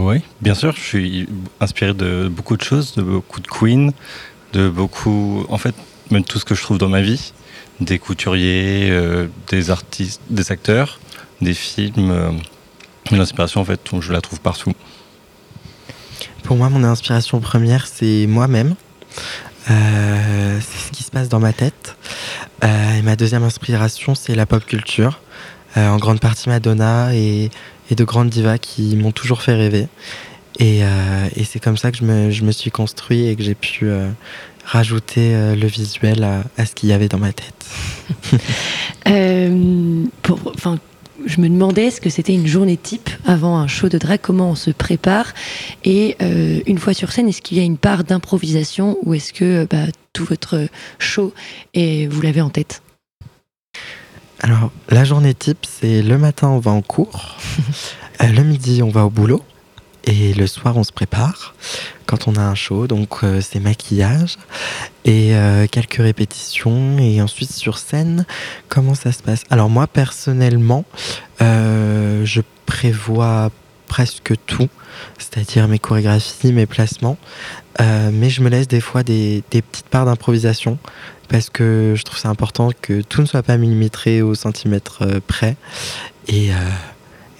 oui, 0.00 0.22
bien 0.40 0.54
sûr, 0.54 0.72
je 0.72 0.80
suis 0.80 1.28
inspiré 1.60 1.94
de 1.94 2.28
beaucoup 2.28 2.56
de 2.56 2.62
choses, 2.62 2.94
de 2.94 3.02
beaucoup 3.02 3.40
de 3.40 3.46
queens, 3.46 3.90
de 4.52 4.68
beaucoup, 4.68 5.44
en 5.48 5.58
fait, 5.58 5.74
même 6.10 6.24
tout 6.24 6.38
ce 6.38 6.44
que 6.44 6.54
je 6.54 6.62
trouve 6.62 6.78
dans 6.78 6.88
ma 6.88 7.00
vie, 7.00 7.32
des 7.80 7.98
couturiers, 7.98 8.88
euh, 8.90 9.26
des 9.48 9.70
artistes, 9.70 10.20
des 10.30 10.50
acteurs, 10.52 10.98
des 11.40 11.54
films. 11.54 12.10
euh, 12.10 12.30
L'inspiration, 13.12 13.60
en 13.60 13.64
fait, 13.64 13.80
je 14.00 14.12
la 14.12 14.20
trouve 14.20 14.40
partout. 14.40 14.72
Pour 16.42 16.56
moi, 16.56 16.68
mon 16.70 16.82
inspiration 16.84 17.40
première, 17.40 17.86
c'est 17.86 18.26
moi-même. 18.26 18.74
Euh, 19.70 20.58
c'est 20.60 20.88
ce 20.88 20.92
qui 20.92 21.02
se 21.02 21.10
passe 21.10 21.28
dans 21.28 21.40
ma 21.40 21.52
tête. 21.52 21.96
Euh, 22.64 22.94
et 22.94 23.02
ma 23.02 23.16
deuxième 23.16 23.42
inspiration, 23.42 24.14
c'est 24.14 24.34
la 24.34 24.46
pop 24.46 24.64
culture. 24.64 25.20
Euh, 25.76 25.88
en 25.88 25.98
grande 25.98 26.20
partie 26.20 26.48
Madonna 26.48 27.14
et, 27.14 27.50
de 27.90 28.04
grandes 28.04 28.30
divas 28.30 28.58
qui 28.58 28.96
m'ont 28.96 29.12
toujours 29.12 29.42
fait 29.42 29.54
rêver. 29.54 29.88
Et, 30.58 30.82
euh, 30.82 31.28
c'est 31.44 31.60
comme 31.60 31.76
ça 31.76 31.90
que 31.92 31.98
je 31.98 32.04
me, 32.04 32.30
je 32.30 32.44
me 32.44 32.52
suis 32.52 32.70
construit 32.70 33.26
et 33.26 33.36
que 33.36 33.42
j'ai 33.42 33.54
pu 33.54 33.86
euh, 33.86 34.08
rajouter 34.66 35.34
euh, 35.34 35.54
le 35.54 35.66
visuel 35.66 36.22
à, 36.24 36.44
à 36.58 36.66
ce 36.66 36.74
qu'il 36.74 36.90
y 36.90 36.92
avait 36.92 37.08
dans 37.08 37.18
ma 37.18 37.32
tête. 37.32 37.54
Euh, 39.08 40.04
pour, 40.22 40.40
je 41.26 41.40
me 41.40 41.48
demandais 41.48 41.90
ce 41.90 42.00
que 42.00 42.10
c'était 42.10 42.34
une 42.34 42.46
journée 42.46 42.76
type 42.76 43.10
avant 43.24 43.58
un 43.58 43.66
show 43.66 43.88
de 43.88 43.98
drag, 43.98 44.20
comment 44.22 44.50
on 44.50 44.54
se 44.54 44.70
prépare. 44.70 45.32
Et 45.84 46.16
euh, 46.22 46.60
une 46.66 46.78
fois 46.78 46.94
sur 46.94 47.12
scène, 47.12 47.28
est-ce 47.28 47.42
qu'il 47.42 47.58
y 47.58 47.60
a 47.60 47.64
une 47.64 47.78
part 47.78 48.04
d'improvisation 48.04 48.98
ou 49.02 49.14
est-ce 49.14 49.32
que 49.32 49.44
euh, 49.44 49.66
bah, 49.68 49.86
tout 50.12 50.24
votre 50.24 50.68
show, 50.98 51.34
et 51.74 52.06
vous 52.06 52.22
l'avez 52.22 52.40
en 52.40 52.50
tête? 52.50 52.82
Alors, 54.40 54.70
la 54.88 55.04
journée 55.04 55.34
type, 55.34 55.66
c'est 55.68 56.02
le 56.02 56.18
matin, 56.18 56.48
on 56.48 56.58
va 56.58 56.70
en 56.70 56.82
cours. 56.82 57.36
Le 58.20 58.42
midi, 58.42 58.82
on 58.82 58.88
va 58.88 59.04
au 59.04 59.10
boulot. 59.10 59.42
Et 60.06 60.34
le 60.34 60.46
soir, 60.46 60.76
on 60.76 60.84
se 60.84 60.92
prépare 60.92 61.54
quand 62.06 62.28
on 62.28 62.36
a 62.36 62.40
un 62.40 62.54
show. 62.54 62.86
Donc, 62.86 63.24
euh, 63.24 63.40
c'est 63.40 63.58
maquillage 63.58 64.36
et 65.04 65.34
euh, 65.34 65.66
quelques 65.68 65.96
répétitions. 65.96 66.96
Et 66.98 67.20
ensuite, 67.20 67.50
sur 67.50 67.78
scène, 67.78 68.24
comment 68.68 68.94
ça 68.94 69.10
se 69.10 69.22
passe? 69.22 69.42
Alors, 69.50 69.68
moi, 69.68 69.88
personnellement, 69.88 70.84
euh, 71.42 72.24
je 72.24 72.40
prévois 72.66 73.50
presque 73.88 74.34
tout, 74.46 74.68
c'est-à-dire 75.18 75.66
mes 75.66 75.80
chorégraphies, 75.80 76.52
mes 76.52 76.66
placements. 76.66 77.18
Mais 77.78 78.30
je 78.30 78.40
me 78.40 78.48
laisse 78.48 78.68
des 78.68 78.80
fois 78.80 79.02
des, 79.02 79.44
petites 79.50 79.88
parts 79.88 80.06
d'improvisation 80.06 80.78
parce 81.28 81.50
que 81.50 81.94
je 81.94 82.02
trouve 82.04 82.18
c'est 82.18 82.28
important 82.28 82.70
que 82.80 83.02
tout 83.02 83.20
ne 83.20 83.26
soit 83.26 83.42
pas 83.42 83.58
millimétré 83.58 84.22
au 84.22 84.34
centimètre 84.34 85.20
près 85.26 85.56
et, 86.26 86.48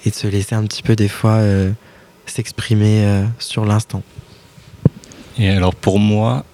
et 0.05 0.09
de 0.09 0.15
se 0.15 0.27
laisser 0.27 0.53
un 0.53 0.63
petit 0.63 0.83
peu 0.83 0.95
des 0.95 1.07
fois 1.07 1.41
s'exprimer 2.27 3.05
euh, 3.05 3.25
sur 3.39 3.65
l'instant. 3.65 4.03
Et 5.37 5.49
alors 5.49 5.75
pour 5.75 5.99
moi, 5.99 6.45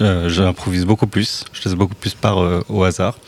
euh, 0.00 0.28
j'improvise 0.28 0.84
beaucoup 0.84 1.06
plus, 1.06 1.44
je 1.52 1.62
laisse 1.64 1.74
beaucoup 1.74 1.94
plus 1.94 2.14
part 2.14 2.38
euh, 2.38 2.62
au 2.68 2.84
hasard. 2.84 3.18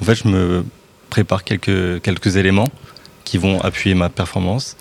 En 0.00 0.04
fait, 0.04 0.14
je 0.14 0.28
me 0.28 0.64
prépare 1.10 1.44
quelques, 1.44 2.02
quelques 2.02 2.36
éléments 2.36 2.70
qui 3.24 3.38
vont 3.38 3.60
appuyer 3.60 3.94
ma 3.94 4.08
performance. 4.08 4.76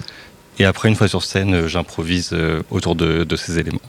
Et 0.59 0.65
après, 0.65 0.89
une 0.89 0.95
fois 0.95 1.07
sur 1.07 1.23
scène, 1.23 1.67
j'improvise 1.67 2.29
euh, 2.33 2.61
autour 2.71 2.95
de, 2.95 3.23
de 3.23 3.35
ces 3.35 3.59
éléments. 3.59 3.81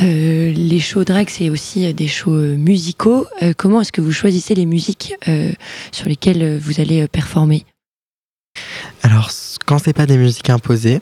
Euh, 0.00 0.52
les 0.52 0.80
shows 0.80 1.04
drag, 1.04 1.28
c'est 1.30 1.48
aussi 1.48 1.92
des 1.94 2.08
shows 2.08 2.56
musicaux. 2.56 3.26
Euh, 3.42 3.54
comment 3.56 3.80
est-ce 3.80 3.92
que 3.92 4.00
vous 4.02 4.12
choisissez 4.12 4.54
les 4.54 4.66
musiques 4.66 5.14
euh, 5.26 5.52
sur 5.90 6.08
lesquelles 6.08 6.58
vous 6.58 6.80
allez 6.80 7.08
performer? 7.08 7.64
Alors, 9.02 9.30
quand 9.66 9.78
c'est 9.78 9.94
pas 9.94 10.06
des 10.06 10.18
musiques 10.18 10.50
imposées, 10.50 11.00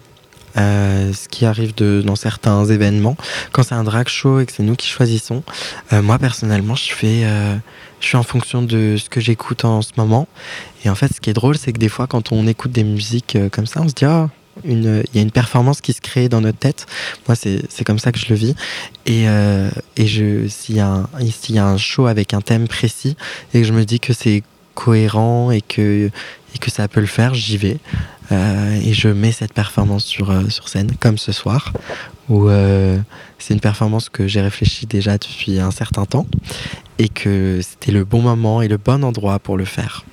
euh, 0.57 1.13
ce 1.13 1.29
qui 1.29 1.45
arrive 1.45 1.75
de, 1.75 2.03
dans 2.05 2.17
certains 2.17 2.65
événements, 2.65 3.17
quand 3.53 3.63
c'est 3.63 3.75
un 3.75 3.85
drag 3.85 4.09
show 4.09 4.41
et 4.41 4.47
que 4.47 4.53
c'est 4.53 4.63
nous 4.63 4.77
qui 4.77 4.89
choisissons, 4.89 5.43
euh, 5.93 6.03
moi 6.03 6.19
personnellement, 6.19 6.75
je 6.75 6.93
fais, 6.93 7.25
euh, 7.25 7.57
je 8.01 8.07
suis 8.07 8.17
en 8.17 8.23
fonction 8.23 8.63
de 8.63 8.97
ce 8.99 9.09
que 9.09 9.21
j'écoute 9.21 9.65
en 9.65 9.83
ce 9.83 9.93
moment. 9.97 10.29
Et 10.85 10.91
en 10.91 10.95
fait, 10.95 11.13
ce 11.15 11.21
qui 11.21 11.31
est 11.31 11.35
drôle, 11.35 11.57
c'est 11.57 11.73
que 11.73 11.79
des 11.79 11.89
fois, 11.89 12.07
quand 12.07 12.33
on 12.33 12.47
écoute 12.47 12.73
des 12.73 12.85
musiques 12.85 13.37
euh, 13.37 13.49
comme 13.49 13.67
ça, 13.67 13.81
on 13.83 13.89
se 13.89 13.95
dit 13.95 14.05
ah. 14.05 14.29
Il 14.65 15.05
y 15.13 15.19
a 15.19 15.21
une 15.21 15.31
performance 15.31 15.83
qui 15.83 15.93
se 15.93 16.01
crée 16.01 16.31
dans 16.31 16.41
notre 16.41 16.57
tête. 16.57 16.87
Moi, 17.29 17.37
c'est 17.37 17.85
comme 17.85 17.99
ça 17.99 18.11
que 18.11 18.19
je 18.19 18.27
le 18.31 18.37
vis. 18.37 18.55
Et, 19.05 19.29
euh, 19.29 19.69
et 19.99 20.07
je, 20.07 20.49
s'il 20.49 20.77
y, 20.77 21.31
s'il 21.31 21.57
y 21.57 21.59
a 21.59 21.67
un 21.67 21.77
show 21.77 22.07
avec 22.07 22.33
un 22.33 22.41
thème 22.41 22.67
précis 22.67 23.19
et 23.53 23.61
que 23.61 23.67
je 23.67 23.75
me 23.75 23.85
dis 23.85 24.01
que 24.01 24.15
c'est 24.15 24.43
cohérent 24.75 25.51
et 25.51 25.61
que, 25.61 26.11
et 26.55 26.59
que 26.59 26.71
ça 26.71 26.89
peut 26.89 27.01
le 27.01 27.07
faire, 27.07 27.35
j'y 27.35 27.59
vais. 27.59 27.77
Euh, 28.33 28.81
et 28.83 28.93
je 28.93 29.09
mets 29.09 29.33
cette 29.33 29.53
performance 29.53 30.05
sur, 30.05 30.31
euh, 30.31 30.49
sur 30.49 30.69
scène, 30.69 30.93
comme 30.99 31.19
ce 31.19 31.33
soir, 31.33 31.73
où 32.29 32.49
euh, 32.49 32.99
c'est 33.39 33.55
une 33.55 33.61
performance 33.61 34.09
que 34.09 34.27
j'ai 34.27 34.41
réfléchi 34.41 34.87
déjà 34.87 35.19
depuis 35.19 35.61
un 35.61 35.71
certain 35.71 36.05
temps 36.07 36.27
et 36.99 37.09
que 37.09 37.61
c'était 37.63 37.93
le 37.93 38.05
bon 38.05 38.23
moment 38.23 38.63
et 38.63 38.69
le 38.69 38.79
bon 38.79 39.05
endroit 39.05 39.39
pour 39.39 39.57
le 39.57 39.65
faire. 39.65 40.05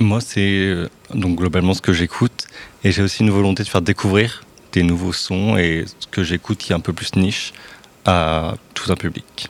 Moi, 0.00 0.20
c'est 0.20 0.74
donc 1.14 1.38
globalement 1.38 1.74
ce 1.74 1.80
que 1.80 1.92
j'écoute. 1.92 2.46
Et 2.84 2.92
j'ai 2.92 3.02
aussi 3.02 3.22
une 3.22 3.30
volonté 3.30 3.62
de 3.62 3.68
faire 3.68 3.82
découvrir 3.82 4.44
des 4.72 4.82
nouveaux 4.82 5.12
sons 5.12 5.56
et 5.56 5.84
ce 5.86 6.06
que 6.06 6.22
j'écoute 6.22 6.58
qui 6.58 6.72
est 6.72 6.74
un 6.74 6.80
peu 6.80 6.92
plus 6.92 7.16
niche 7.16 7.52
à 8.04 8.54
tout 8.74 8.92
un 8.92 8.96
public. 8.96 9.48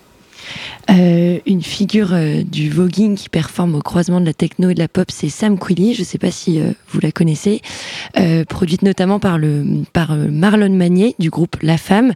Euh, 0.90 1.38
une 1.46 1.62
figure 1.62 2.10
euh, 2.12 2.42
du 2.42 2.70
voguing 2.70 3.16
qui 3.16 3.28
performe 3.28 3.74
au 3.74 3.80
croisement 3.80 4.20
de 4.20 4.26
la 4.26 4.34
techno 4.34 4.70
et 4.70 4.74
de 4.74 4.78
la 4.78 4.88
pop, 4.88 5.10
c'est 5.10 5.28
Sam 5.28 5.58
Quilly. 5.58 5.94
Je 5.94 6.00
ne 6.00 6.04
sais 6.04 6.18
pas 6.18 6.30
si 6.30 6.60
euh, 6.60 6.72
vous 6.88 7.00
la 7.00 7.12
connaissez. 7.12 7.60
Produite 8.48 8.82
notamment 8.82 9.18
par, 9.18 9.38
Marlon 9.38 10.70
Magnier 10.70 11.14
du 11.18 11.30
groupe 11.30 11.56
La 11.62 11.76
Femme. 11.76 12.12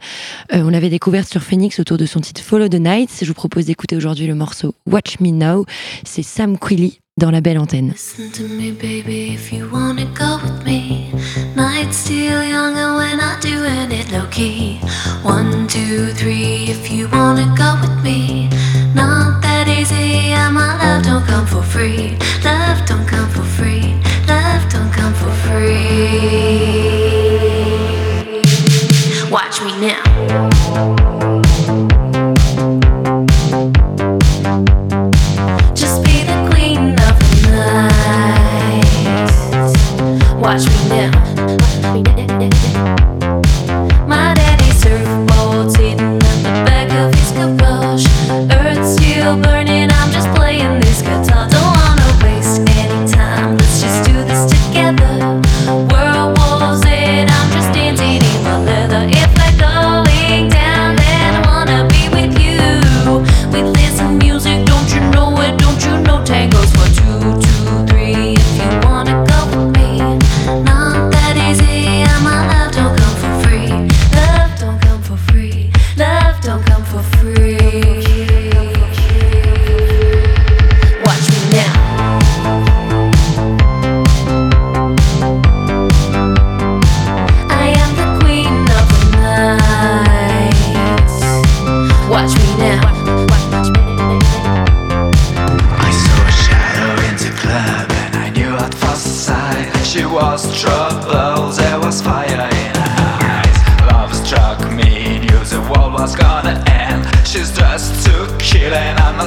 On 0.52 0.68
l'avait 0.68 0.90
découverte 0.90 1.28
sur 1.28 1.42
Phoenix 1.42 1.80
autour 1.80 1.98
de 1.98 2.06
son 2.06 2.20
titre 2.20 2.40
Follow 2.40 2.68
the 2.68 2.74
Night. 2.74 3.10
Je 3.20 3.26
vous 3.26 3.34
propose 3.34 3.66
d'écouter 3.66 3.96
aujourd'hui 3.96 4.26
le 4.26 4.34
morceau 4.34 4.74
Watch 4.86 5.20
Me 5.20 5.30
Now. 5.30 5.64
C'est 6.04 6.22
Sam 6.22 6.58
Quilly 6.58 7.00
dans 7.18 7.30
la 7.30 7.40
belle 7.40 7.58
antenne. 7.58 7.88
Listen 7.88 8.30
to 8.30 8.42
me, 8.44 8.70
baby, 8.72 9.34
if 9.34 9.52
you 9.52 9.66
go 9.68 10.38
with 10.42 10.64
me. 10.64 11.10
Night's 11.58 11.96
still 11.96 12.44
young, 12.44 12.76
and 12.78 12.94
we're 12.94 13.16
not 13.16 13.42
doing 13.42 13.90
it 13.90 14.12
low 14.12 14.28
key. 14.30 14.78
One, 15.24 15.66
two, 15.66 16.12
three, 16.12 16.66
if 16.68 16.88
you 16.88 17.08
wanna 17.08 17.52
go 17.58 17.74
with 17.80 18.00
me. 18.04 18.48
Not 18.94 19.42
that 19.42 19.66
easy, 19.66 20.30
and 20.38 20.54
my 20.54 20.78
love 20.78 21.02
don't 21.02 21.26
come 21.26 21.46
for 21.46 21.64
free. 21.64 22.16
Love 22.44 22.86
don't 22.86 23.04
come 23.08 23.28
for 23.30 23.42
free. 23.42 23.96
Love 24.28 24.68
don't 24.70 24.92
come 24.92 25.12
for 25.14 25.32
free. 25.48 25.80
Watch 29.32 29.60
me 29.60 29.72
now. 29.80 31.17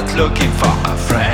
Not 0.02 0.16
looking 0.16 0.50
for 0.52 0.66
a 0.90 0.96
friend. 0.96 1.31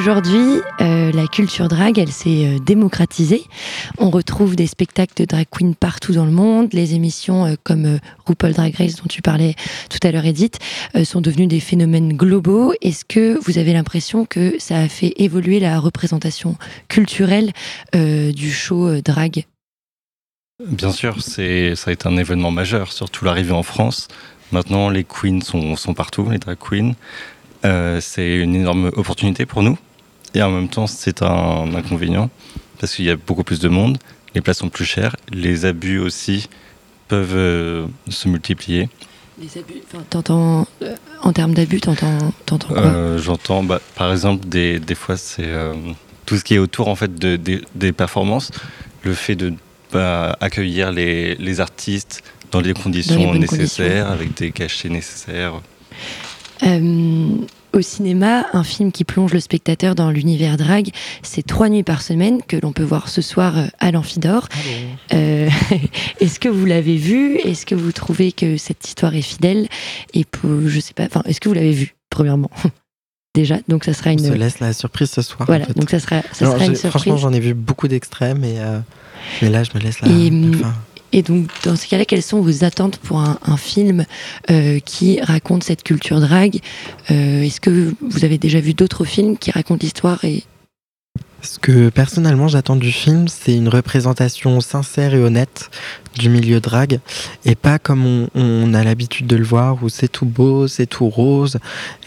Aujourd'hui, 0.00 0.62
euh, 0.80 1.12
la 1.12 1.26
culture 1.26 1.68
drag, 1.68 1.98
elle 1.98 2.10
s'est 2.10 2.46
euh, 2.46 2.58
démocratisée. 2.58 3.44
On 3.98 4.08
retrouve 4.08 4.56
des 4.56 4.66
spectacles 4.66 5.12
de 5.14 5.26
drag 5.26 5.44
queen 5.50 5.74
partout 5.74 6.14
dans 6.14 6.24
le 6.24 6.30
monde. 6.30 6.72
Les 6.72 6.94
émissions 6.94 7.44
euh, 7.44 7.56
comme 7.64 7.98
RuPaul 8.24 8.54
Drag 8.54 8.74
Race, 8.76 8.96
dont 8.96 9.08
tu 9.10 9.20
parlais 9.20 9.56
tout 9.90 9.98
à 10.02 10.10
l'heure, 10.10 10.24
Edith, 10.24 10.58
sont 11.04 11.20
devenues 11.20 11.48
des 11.48 11.60
phénomènes 11.60 12.16
globaux. 12.16 12.72
Est-ce 12.80 13.04
que 13.04 13.38
vous 13.44 13.58
avez 13.58 13.74
l'impression 13.74 14.24
que 14.24 14.54
ça 14.58 14.78
a 14.78 14.88
fait 14.88 15.12
évoluer 15.18 15.60
la 15.60 15.78
représentation 15.78 16.56
culturelle 16.88 17.52
du 17.92 18.50
show 18.50 19.02
drag? 19.02 19.44
Bien 20.64 20.92
sûr, 20.92 21.20
ça 21.20 21.42
a 21.42 21.92
été 21.92 22.08
un 22.08 22.16
événement 22.16 22.50
majeur, 22.50 22.90
surtout 22.90 23.26
l'arrivée 23.26 23.52
en 23.52 23.62
France. 23.62 24.08
Maintenant, 24.50 24.88
les 24.88 25.04
queens 25.04 25.40
sont, 25.42 25.94
partout, 25.94 26.30
les 26.30 26.38
drag 26.38 26.56
queens. 26.58 26.94
C'est 28.00 28.36
une 28.36 28.54
énorme 28.54 28.90
opportunité 28.96 29.44
pour 29.44 29.62
nous. 29.62 29.76
Et 30.34 30.42
en 30.42 30.50
même 30.50 30.68
temps, 30.68 30.86
c'est 30.86 31.22
un 31.22 31.74
inconvénient, 31.74 32.30
parce 32.78 32.94
qu'il 32.94 33.04
y 33.04 33.10
a 33.10 33.16
beaucoup 33.16 33.42
plus 33.44 33.58
de 33.60 33.68
monde, 33.68 33.98
les 34.34 34.40
places 34.40 34.58
sont 34.58 34.68
plus 34.68 34.84
chères, 34.84 35.16
les 35.32 35.64
abus 35.64 35.98
aussi 35.98 36.48
peuvent 37.08 37.34
euh, 37.34 37.86
se 38.08 38.28
multiplier. 38.28 38.88
Les 39.40 39.58
abus, 39.58 39.80
t'entends, 40.10 40.66
euh, 40.82 40.94
en 41.22 41.32
termes 41.32 41.54
d'abus, 41.54 41.80
t'entends, 41.80 42.32
t'entends 42.46 42.68
quoi? 42.68 42.78
Euh, 42.78 43.18
J'entends, 43.18 43.64
bah, 43.64 43.80
par 43.96 44.12
exemple, 44.12 44.46
des, 44.46 44.78
des 44.78 44.94
fois, 44.94 45.16
c'est 45.16 45.48
tout 46.26 46.36
ce 46.36 46.44
qui 46.44 46.54
est 46.54 46.58
autour 46.58 46.86
en 46.88 46.94
fait 46.94 47.12
de, 47.18 47.34
des- 47.36 47.62
des 47.74 47.90
performances, 47.92 48.52
le 49.02 49.14
fait 49.14 49.34
de 49.34 49.52
bah, 49.92 50.36
accueillir 50.40 50.92
les, 50.92 51.34
les 51.34 51.58
artistes 51.60 52.22
dans 52.52 52.60
les 52.60 52.72
conditions 52.74 53.34
nécessaires, 53.34 54.04
conditions. 54.06 54.12
avec 54.12 54.34
des 54.36 54.52
cachets 54.52 54.88
nécessaires. 54.90 55.54
Au 57.72 57.80
cinéma, 57.82 58.46
un 58.52 58.64
film 58.64 58.90
qui 58.90 59.04
plonge 59.04 59.32
le 59.32 59.38
spectateur 59.40 59.94
dans 59.94 60.10
l'univers 60.10 60.56
drag, 60.56 60.90
c'est 61.22 61.46
Trois 61.46 61.68
nuits 61.68 61.82
par 61.84 62.02
semaine 62.02 62.40
que 62.46 62.56
l'on 62.56 62.72
peut 62.72 62.82
voir 62.82 63.08
ce 63.08 63.22
soir 63.22 63.56
euh, 63.58 63.66
à 63.78 63.90
l'Amphidore. 63.92 64.48
Euh, 65.14 65.48
est-ce 66.20 66.40
que 66.40 66.48
vous 66.48 66.66
l'avez 66.66 66.96
vu? 66.96 67.36
Est-ce 67.36 67.66
que 67.66 67.74
vous 67.76 67.92
trouvez 67.92 68.32
que 68.32 68.56
cette 68.56 68.86
histoire 68.86 69.14
est 69.14 69.22
fidèle? 69.22 69.68
Et 70.14 70.24
pour, 70.24 70.50
je 70.66 70.80
sais 70.80 70.94
pas. 70.94 71.04
Enfin, 71.04 71.22
est-ce 71.26 71.40
que 71.40 71.48
vous 71.48 71.54
l'avez 71.54 71.72
vu 71.72 71.94
premièrement? 72.10 72.50
Déjà, 73.34 73.58
donc 73.68 73.84
ça 73.84 73.94
sera 73.94 74.10
On 74.10 74.14
une. 74.14 74.18
se 74.26 74.32
laisse 74.32 74.58
la 74.58 74.72
surprise 74.72 75.10
ce 75.10 75.22
soir. 75.22 75.46
Voilà, 75.46 75.64
en 75.64 75.68
fait. 75.68 75.76
donc 75.76 75.90
ça 75.90 76.00
sera, 76.00 76.22
ça 76.32 76.44
Alors, 76.46 76.54
sera 76.54 76.64
une 76.66 76.74
j'ai- 76.74 76.88
Franchement, 76.88 77.16
surprise. 77.16 77.22
j'en 77.22 77.32
ai 77.32 77.38
vu 77.40 77.54
beaucoup 77.54 77.86
d'extraits, 77.86 78.36
mais, 78.36 78.54
euh, 78.58 78.80
mais 79.40 79.48
là, 79.50 79.62
je 79.62 79.70
me 79.74 79.80
laisse 79.80 80.00
la, 80.00 80.08
Et, 80.08 80.30
la 80.30 80.58
fin. 80.58 80.74
Et 81.12 81.22
donc, 81.22 81.48
dans 81.64 81.76
ce 81.76 81.88
cas-là, 81.88 82.04
quelles 82.04 82.22
sont 82.22 82.40
vos 82.40 82.64
attentes 82.64 82.98
pour 82.98 83.20
un, 83.20 83.56
film 83.56 84.04
euh, 84.50 84.78
qui 84.78 85.20
raconte 85.20 85.64
cette 85.64 85.82
culture 85.82 86.20
drague? 86.20 86.60
Euh, 87.10 87.42
Est-ce 87.42 87.60
que 87.60 87.94
vous 88.00 88.24
avez 88.24 88.38
déjà 88.38 88.60
vu 88.60 88.74
d'autres 88.74 89.04
films 89.04 89.36
qui 89.36 89.50
racontent 89.50 89.80
l'histoire 89.82 90.24
et 90.24 90.44
Ce 91.42 91.58
que 91.58 91.88
personnellement 91.88 92.46
j'attends 92.46 92.76
du 92.76 92.92
film, 92.92 93.26
c'est 93.26 93.56
une 93.56 93.68
représentation 93.68 94.60
sincère 94.60 95.14
et 95.14 95.18
honnête 95.18 95.70
du 96.16 96.28
milieu 96.28 96.60
drague 96.60 97.00
et 97.44 97.54
pas 97.54 97.78
comme 97.78 98.06
on, 98.06 98.28
on 98.34 98.72
a 98.72 98.84
l'habitude 98.84 99.26
de 99.26 99.36
le 99.36 99.44
voir 99.44 99.82
où 99.82 99.88
c'est 99.88 100.08
tout 100.08 100.26
beau, 100.26 100.68
c'est 100.68 100.86
tout 100.86 101.08
rose 101.08 101.58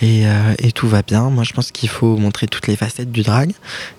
et, 0.01 0.25
euh, 0.25 0.53
et 0.59 0.71
tout 0.71 0.87
va 0.87 1.01
bien. 1.01 1.29
Moi 1.29 1.43
je 1.43 1.51
pense 1.51 1.71
qu'il 1.71 1.89
faut 1.89 2.15
montrer 2.17 2.47
toutes 2.47 2.67
les 2.67 2.77
facettes 2.77 3.11
du 3.11 3.21
drague, 3.21 3.51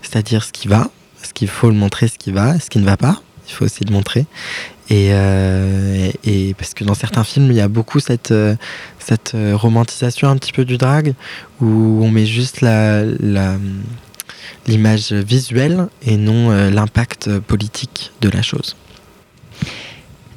c'est-à-dire 0.02 0.44
ce 0.44 0.52
qui 0.52 0.66
va, 0.66 0.90
ce 1.22 1.32
qu'il 1.34 1.48
faut 1.48 1.68
le 1.68 1.76
montrer, 1.76 2.08
ce 2.08 2.18
qui 2.18 2.32
va, 2.32 2.58
ce 2.58 2.70
qui 2.70 2.78
ne 2.78 2.84
va 2.84 2.96
pas. 2.96 3.20
Il 3.46 3.52
faut 3.52 3.64
aussi 3.64 3.84
le 3.84 3.92
montrer. 3.92 4.26
Et, 4.90 5.08
euh, 5.12 6.10
et 6.24 6.54
parce 6.54 6.74
que 6.74 6.84
dans 6.84 6.94
certains 6.94 7.24
films, 7.24 7.50
il 7.50 7.56
y 7.56 7.60
a 7.60 7.68
beaucoup 7.68 8.00
cette, 8.00 8.32
euh, 8.32 8.54
cette 8.98 9.34
euh, 9.34 9.56
romantisation 9.56 10.28
un 10.28 10.36
petit 10.36 10.52
peu 10.52 10.64
du 10.64 10.76
drag, 10.76 11.14
où 11.60 12.00
on 12.02 12.10
met 12.10 12.26
juste 12.26 12.60
la, 12.60 13.02
l'image 14.66 15.12
visuelle 15.12 15.88
et 16.06 16.16
non 16.16 16.50
l'impact 16.70 17.38
politique 17.38 18.12
de 18.20 18.28
la 18.28 18.42
chose. 18.42 18.76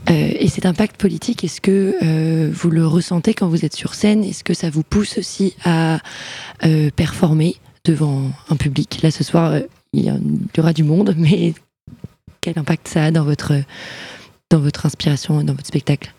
Et 0.10 0.48
cet 0.48 0.66
impact 0.66 0.95
politique, 0.95 1.43
est-ce 1.43 1.60
que 1.60 2.50
vous 2.50 2.70
le 2.70 2.88
ressentez 2.88 3.34
quand 3.34 3.50
vous 3.50 3.66
êtes 3.66 3.76
sur 3.76 3.93
scène? 3.93 4.24
Est-ce 4.24 4.45
que 4.45 4.54
ça 4.54 4.70
vous 4.70 4.84
pousse 4.84 5.18
aussi 5.18 5.54
à 5.66 6.00
performer 6.95 7.58
devant 7.84 8.32
un 8.50 8.56
public? 8.56 9.00
Là, 9.04 9.12
ce 9.12 9.26
soir, 9.26 9.60
il 9.91 10.06
y 10.06 10.60
aura 10.60 10.72
du 10.72 10.84
monde, 10.84 11.14
mais 11.18 11.54
quel 12.39 12.58
impact 12.58 12.88
ça 12.88 13.06
a 13.06 13.12
dans 13.12 13.26
votre, 13.26 13.54
dans 14.50 14.60
votre 14.60 14.86
inspiration, 14.86 15.43
dans 15.43 15.54
votre 15.54 15.68
spectacle 15.68 16.14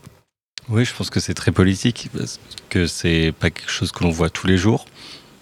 Oui, 0.69 0.85
je 0.85 0.93
pense 0.95 1.11
que 1.11 1.21
c'est 1.21 1.35
très 1.35 1.53
politique, 1.53 2.09
parce 2.17 2.39
que 2.69 2.87
c'est 2.87 3.33
pas 3.39 3.51
quelque 3.51 3.71
chose 3.71 3.93
que 3.93 4.05
l'on 4.05 4.11
voit 4.11 4.31
tous 4.31 4.47
les 4.47 4.59
jours. 4.59 4.87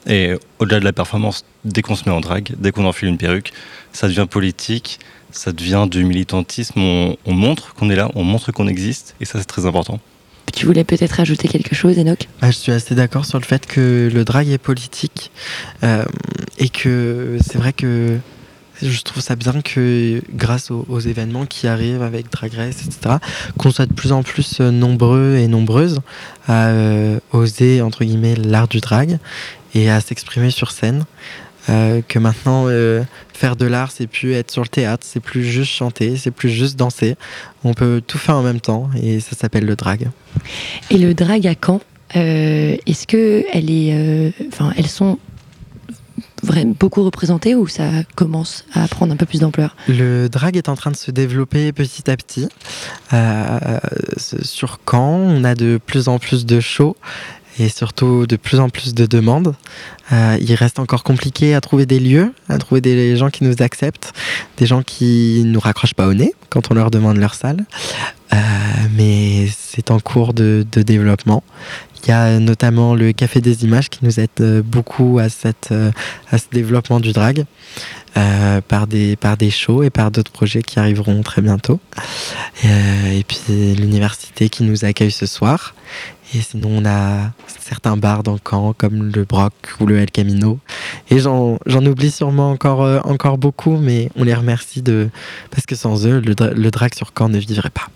Et 0.07 0.35
au-delà 0.61 0.79
de 0.79 0.85
la 0.85 0.93
performance, 0.93 1.45
dès 1.65 1.83
qu'on 1.83 1.97
se 1.97 2.09
met 2.09 2.15
en 2.15 2.21
drague, 2.21 2.55
dès 2.59 2.71
qu'on 2.71 2.85
enfile 2.85 3.09
une 3.09 3.19
perruque, 3.19 3.53
ça 3.93 4.07
devient 4.07 4.27
politique, 4.31 5.01
ça 5.33 5.51
devient 5.51 5.87
du 5.91 6.05
militantisme. 6.05 6.81
On, 6.81 7.17
on 7.25 7.33
montre 7.33 7.75
qu'on 7.75 7.91
est 7.91 7.97
là, 7.97 8.11
on 8.15 8.23
montre 8.23 8.53
qu'on 8.53 8.69
existe, 8.69 9.17
et 9.21 9.25
ça 9.25 9.41
c'est 9.41 9.47
très 9.47 9.67
important. 9.67 9.99
Tu 10.55 10.65
voulais 10.65 10.85
peut-être 10.85 11.19
ajouter 11.19 11.49
quelque 11.49 11.75
chose, 11.75 11.99
Enoch? 11.99 12.29
Ah, 12.41 12.53
je 12.53 12.57
suis 12.57 12.71
assez 12.71 12.95
d'accord 12.95 13.27
sur 13.27 13.41
le 13.41 13.45
fait 13.45 13.67
que 13.67 14.09
le 14.13 14.25
drag 14.25 14.49
est 14.49 14.59
politique 14.59 15.33
euh, 15.83 16.05
et 16.59 16.69
que 16.69 17.37
c'est 17.45 17.59
vrai 17.59 17.73
que 17.73 18.19
je 18.83 19.03
trouve 19.03 19.23
ça 19.23 19.37
bien 19.37 19.61
que 19.63 20.23
grâce 20.35 20.71
aux, 20.71 21.01
événements 21.01 21.47
qui 21.47 21.67
arrivent 21.67 22.03
avec 22.03 22.31
Drag 22.31 22.53
Race, 22.55 22.83
etc., 22.87 23.17
qu'on 23.59 23.71
soit 23.71 23.87
de 23.87 23.93
plus 23.93 24.13
en 24.13 24.23
plus 24.23 24.61
euh, 24.61 24.71
nombreux 24.71 25.37
et 25.37 25.49
nombreuses 25.49 26.01
à 26.47 26.69
euh, 26.69 27.19
oser, 27.33 27.81
entre 27.81 28.05
guillemets, 28.05 28.35
l'art 28.35 28.69
du 28.69 28.81
drag 28.81 29.19
et 29.75 29.91
à 29.91 30.01
s'exprimer 30.01 30.51
sur 30.51 30.71
scène. 30.71 31.05
Euh, 31.69 32.01
que 32.07 32.21
maintenant, 32.21 32.69
faire 33.33 33.57
de 33.57 33.67
l'art, 33.67 33.91
c'est 33.91 34.07
plus 34.07 34.33
être 34.35 34.53
sur 34.53 34.63
le 34.63 34.69
théâtre, 34.69 35.05
c'est 35.05 35.21
plus 35.21 35.45
juste 35.45 35.73
chanter, 35.73 36.17
c'est 36.17 36.31
plus 36.31 36.51
juste 36.51 36.77
danser. 36.77 37.17
On 37.65 37.75
peut 37.75 38.01
tout 38.07 38.19
faire 38.19 38.37
en 38.37 38.43
même 38.43 38.61
temps 38.61 38.89
et 39.03 39.19
ça 39.19 39.35
s'appelle 39.35 39.65
le 39.65 39.75
drag. 39.75 40.09
Et 40.91 40.99
le 40.99 41.13
drag 41.13 41.47
à 41.47 41.55
euh, 42.15 42.77
est-ce 42.87 43.07
que 43.09 43.45
elle 43.53 43.69
est, 43.69 44.33
enfin, 44.53 44.73
elles 44.77 44.87
sont 44.87 45.19
beaucoup 46.79 47.03
représentées 47.03 47.55
ou 47.55 47.67
ça 47.67 47.91
commence 48.15 48.65
à 48.73 48.87
prendre 48.89 49.13
un 49.13 49.17
peu 49.17 49.27
plus 49.27 49.41
d'ampleur 49.41 49.77
Le 49.89 50.29
drag 50.29 50.57
est 50.57 50.69
en 50.69 50.77
train 50.77 50.91
de 50.91 50.97
se 50.97 51.11
développer 51.11 51.73
petit 51.73 52.11
à 52.11 52.17
petit. 52.17 52.49
Euh, 53.13 53.79
sur 54.43 54.79
Caen, 54.89 55.19
on 55.19 55.45
a 55.45 55.55
de 55.55 55.79
plus 55.85 56.09
en 56.09 56.19
plus 56.19 56.47
de 56.47 56.61
shows 56.61 56.97
et 57.59 57.69
surtout 57.69 58.27
de 58.27 58.37
plus 58.37 58.61
en 58.61 58.69
plus 58.69 58.95
de 58.95 59.07
demandes. 59.07 59.55
Euh, 60.13 60.37
il 60.41 60.55
reste 60.55 60.79
encore 60.79 61.03
compliqué 61.03 61.55
à 61.55 61.61
trouver 61.61 61.87
des 61.87 61.99
lieux, 61.99 62.33
à 62.49 62.59
trouver 62.59 62.81
des 62.81 63.17
gens 63.17 63.31
qui 63.31 63.45
nous 63.45 63.55
acceptent, 63.61 64.13
des 64.59 64.67
gens 64.67 64.83
qui 64.83 65.43
nous 65.47 65.61
raccrochent 65.61 65.95
pas 65.95 66.07
au 66.07 66.15
nez 66.15 66.35
quand 66.51 66.71
on 66.71 66.75
leur 66.75 66.91
demande 66.91 67.17
leur 67.17 67.35
salle. 67.35 67.65
Euh, 68.33 68.37
mais 68.95 69.49
c'est 69.57 69.91
en 69.91 70.01
cours 70.01 70.35
de 70.35 70.65
développement. 70.75 71.43
Il 72.05 72.11
y 72.11 72.13
a 72.13 72.39
notamment 72.39 72.95
le 72.95 73.13
Café 73.13 73.41
des 73.41 73.65
Images 73.65 73.89
qui 73.89 74.05
nous 74.05 74.21
aide 74.21 74.29
euh, 74.41 74.63
beaucoup 74.63 75.19
à, 75.19 75.29
cette, 75.29 75.71
euh, 75.73 75.91
à 76.31 76.39
ce 76.39 76.45
développement 76.53 77.01
du 77.01 77.13
drag 77.13 77.45
euh, 78.17 78.61
par, 78.61 78.87
des, 78.87 79.17
par 79.17 79.37
des 79.37 79.51
shows 79.51 79.83
et 79.83 79.91
par 79.91 80.11
d'autres 80.11 80.31
projets 80.31 80.63
qui 80.63 80.79
arriveront 80.79 81.23
très 81.23 81.43
bientôt. 81.43 81.81
Et 82.65 83.25
puis 83.27 83.75
l'université 83.75 84.49
qui 84.49 84.63
nous 84.63 84.85
accueille 84.85 85.11
ce 85.11 85.27
soir. 85.27 85.75
Et 86.35 86.41
sinon, 86.41 86.71
on 86.71 86.85
a 86.85 87.31
certains 87.61 87.97
bars 87.97 88.23
dans 88.23 88.39
Caen, 88.39 88.73
comme 88.73 89.13
le 89.15 89.25
Broc 89.25 89.53
ou 89.81 89.87
le 89.87 89.99
El 89.99 90.11
Camino. 90.11 90.59
Et 91.11 91.21
j'en 91.21 91.59
oublie 91.67 92.11
sûrement 92.11 92.51
encore, 92.51 93.07
encore 93.07 93.39
beaucoup, 93.39 93.77
mais 93.77 94.11
on 94.17 94.25
les 94.25 94.35
remercie 94.35 94.83
de... 94.83 95.09
parce 95.51 95.67
que 95.67 95.77
sans 95.77 96.07
eux, 96.07 96.21
le, 96.21 96.35
le 96.53 96.71
drag 96.71 96.95
sur 96.95 97.13
Caen 97.17 97.29
ne 97.29 97.39
vivrait 97.39 97.71
pas. 97.71 97.89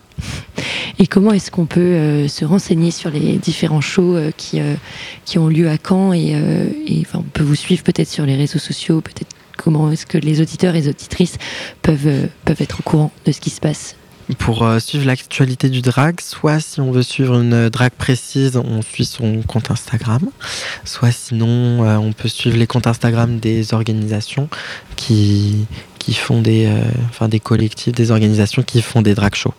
Et 1.01 1.07
comment 1.07 1.31
est-ce 1.31 1.49
qu'on 1.49 1.65
peut 1.65 1.79
euh, 1.79 2.27
se 2.27 2.45
renseigner 2.45 2.91
sur 2.91 3.09
les 3.09 3.37
différents 3.37 3.81
shows 3.81 4.15
euh, 4.15 4.31
qui, 4.37 4.59
euh, 4.59 4.75
qui 5.25 5.39
ont 5.39 5.47
lieu 5.47 5.67
à 5.67 5.77
Caen 5.77 6.13
et, 6.13 6.35
on 7.15 7.23
peut 7.23 7.43
vous 7.43 7.55
suivre 7.55 7.83
peut-être 7.83 8.07
sur 8.07 8.25
les 8.25 8.35
réseaux 8.35 8.59
sociaux, 8.59 9.01
peut-être 9.01 9.35
comment 9.57 9.91
est-ce 9.91 10.05
que 10.05 10.19
les 10.19 10.41
auditeurs 10.41 10.75
et 10.75 10.81
les 10.81 10.89
auditrices 10.89 11.37
peuvent, 11.81 12.29
peuvent 12.45 12.61
être 12.61 12.79
au 12.79 12.83
courant 12.83 13.11
de 13.25 13.31
ce 13.31 13.41
qui 13.41 13.49
se 13.49 13.59
passe? 13.59 13.95
Pour 14.37 14.65
suivre 14.79 15.07
l'actualité 15.07 15.69
du 15.69 15.81
drag, 15.81 16.21
soit 16.21 16.59
si 16.59 16.79
on 16.79 16.91
veut 16.91 17.01
suivre 17.01 17.41
une 17.41 17.69
drag 17.69 17.91
précise, 17.91 18.55
on 18.55 18.81
suit 18.81 19.05
son 19.05 19.41
compte 19.41 19.71
Instagram, 19.71 20.29
soit 20.85 21.11
sinon 21.11 21.81
on 21.99 22.13
peut 22.13 22.29
suivre 22.29 22.57
les 22.57 22.67
comptes 22.67 22.87
Instagram 22.87 23.39
des 23.39 23.73
organisations 23.73 24.47
qui, 24.95 25.65
qui 25.99 26.13
font 26.13 26.41
des, 26.41 26.71
enfin 27.09 27.27
des 27.27 27.39
collectifs, 27.39 27.93
des 27.93 28.11
organisations 28.11 28.61
qui 28.63 28.81
font 28.81 29.01
des 29.01 29.15
drag 29.15 29.35
shows. 29.35 29.53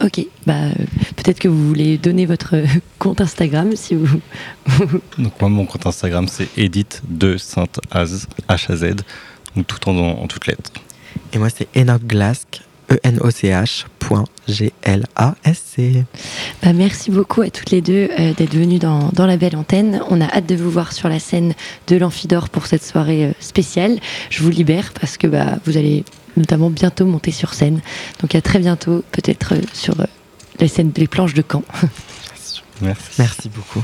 Ok, 0.00 0.24
bah, 0.46 0.54
euh, 0.54 0.72
peut-être 1.16 1.40
que 1.40 1.48
vous 1.48 1.68
voulez 1.68 1.98
donner 1.98 2.24
votre 2.26 2.54
compte 2.98 3.20
Instagram 3.20 3.74
si 3.74 3.94
vous... 3.96 4.20
Donc 5.18 5.40
moi, 5.40 5.50
mon 5.50 5.66
compte 5.66 5.86
Instagram, 5.86 6.28
c'est 6.28 6.48
Edith 6.56 7.02
de 7.08 7.36
Sainte 7.36 7.80
Az, 7.90 8.28
H-A-Z, 8.48 8.96
donc 9.56 9.66
tout 9.66 9.88
en, 9.88 9.96
en 9.96 10.26
toutes 10.28 10.46
lettres. 10.46 10.70
Et 11.32 11.38
moi 11.38 11.48
c'est 11.50 11.68
Enoch 11.76 12.02
Glask, 12.06 12.62
E 12.90 12.94
E-N-O-C-H 12.94 13.86
point 13.98 14.24
G-L-A-S-C. 14.48 16.04
Bah, 16.62 16.72
merci 16.72 17.10
beaucoup 17.10 17.42
à 17.42 17.50
toutes 17.50 17.70
les 17.70 17.82
deux 17.82 18.08
euh, 18.18 18.32
d'être 18.32 18.54
venues 18.54 18.78
dans, 18.78 19.10
dans 19.12 19.26
la 19.26 19.36
belle 19.36 19.56
antenne. 19.56 20.00
On 20.08 20.20
a 20.20 20.24
hâte 20.24 20.46
de 20.46 20.54
vous 20.54 20.70
voir 20.70 20.92
sur 20.92 21.08
la 21.08 21.18
scène 21.18 21.54
de 21.86 21.96
l'Amphidore 21.96 22.48
pour 22.48 22.66
cette 22.66 22.84
soirée 22.84 23.26
euh, 23.26 23.32
spéciale. 23.40 23.98
Je 24.30 24.42
vous 24.42 24.50
libère 24.50 24.92
parce 24.98 25.16
que 25.18 25.26
bah, 25.26 25.58
vous 25.66 25.76
allez 25.76 26.04
notamment 26.38 26.70
bientôt 26.70 27.04
monter 27.04 27.32
sur 27.32 27.52
scène. 27.52 27.80
Donc 28.20 28.34
à 28.34 28.40
très 28.40 28.58
bientôt, 28.58 29.04
peut-être 29.12 29.54
euh, 29.54 29.60
sur 29.74 30.00
euh, 30.00 30.04
les 30.60 30.68
scènes, 30.68 30.92
les 30.96 31.08
planches 31.08 31.34
de 31.34 31.42
Caen. 31.42 31.64
Merci. 32.80 33.12
Merci 33.18 33.48
beaucoup. 33.48 33.82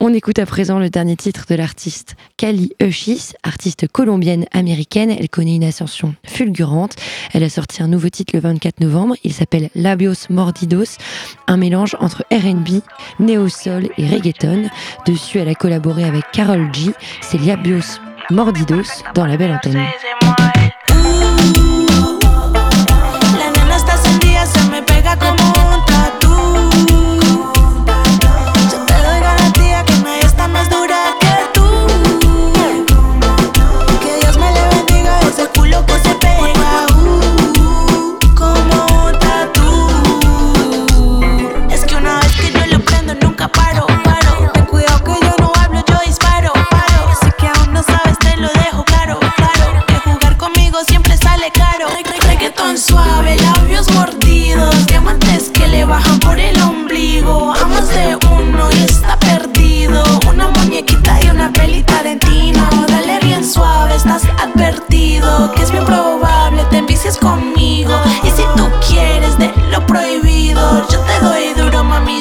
On 0.00 0.12
écoute 0.12 0.38
à 0.38 0.46
présent 0.46 0.78
le 0.78 0.90
dernier 0.90 1.16
titre 1.16 1.46
de 1.48 1.54
l'artiste 1.54 2.16
Kali 2.36 2.72
Uchis, 2.80 3.32
artiste 3.42 3.88
colombienne 3.88 4.46
américaine. 4.52 5.10
Elle 5.10 5.28
connaît 5.28 5.56
une 5.56 5.64
ascension 5.64 6.14
fulgurante. 6.26 6.96
Elle 7.32 7.44
a 7.44 7.48
sorti 7.48 7.82
un 7.82 7.88
nouveau 7.88 8.08
titre 8.08 8.32
le 8.34 8.40
24 8.40 8.80
novembre. 8.80 9.14
Il 9.24 9.32
s'appelle 9.32 9.70
Labios 9.74 10.28
Mordidos, 10.30 10.98
un 11.46 11.56
mélange 11.56 11.96
entre 12.00 12.24
RB, 12.32 12.82
néo-soul 13.20 13.88
et 13.96 14.06
reggaeton. 14.06 14.68
Dessus, 15.06 15.38
elle 15.38 15.48
a 15.48 15.54
collaboré 15.54 16.04
avec 16.04 16.24
Carol 16.32 16.68
G. 16.72 16.90
C'est 17.20 17.40
Labios 17.40 17.98
Mordidos 18.30 19.02
dans 19.14 19.26
la 19.26 19.36
belle 19.36 19.52
antenne. 19.52 19.86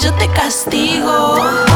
Yo 0.03 0.13
te 0.15 0.27
castigo. 0.29 1.72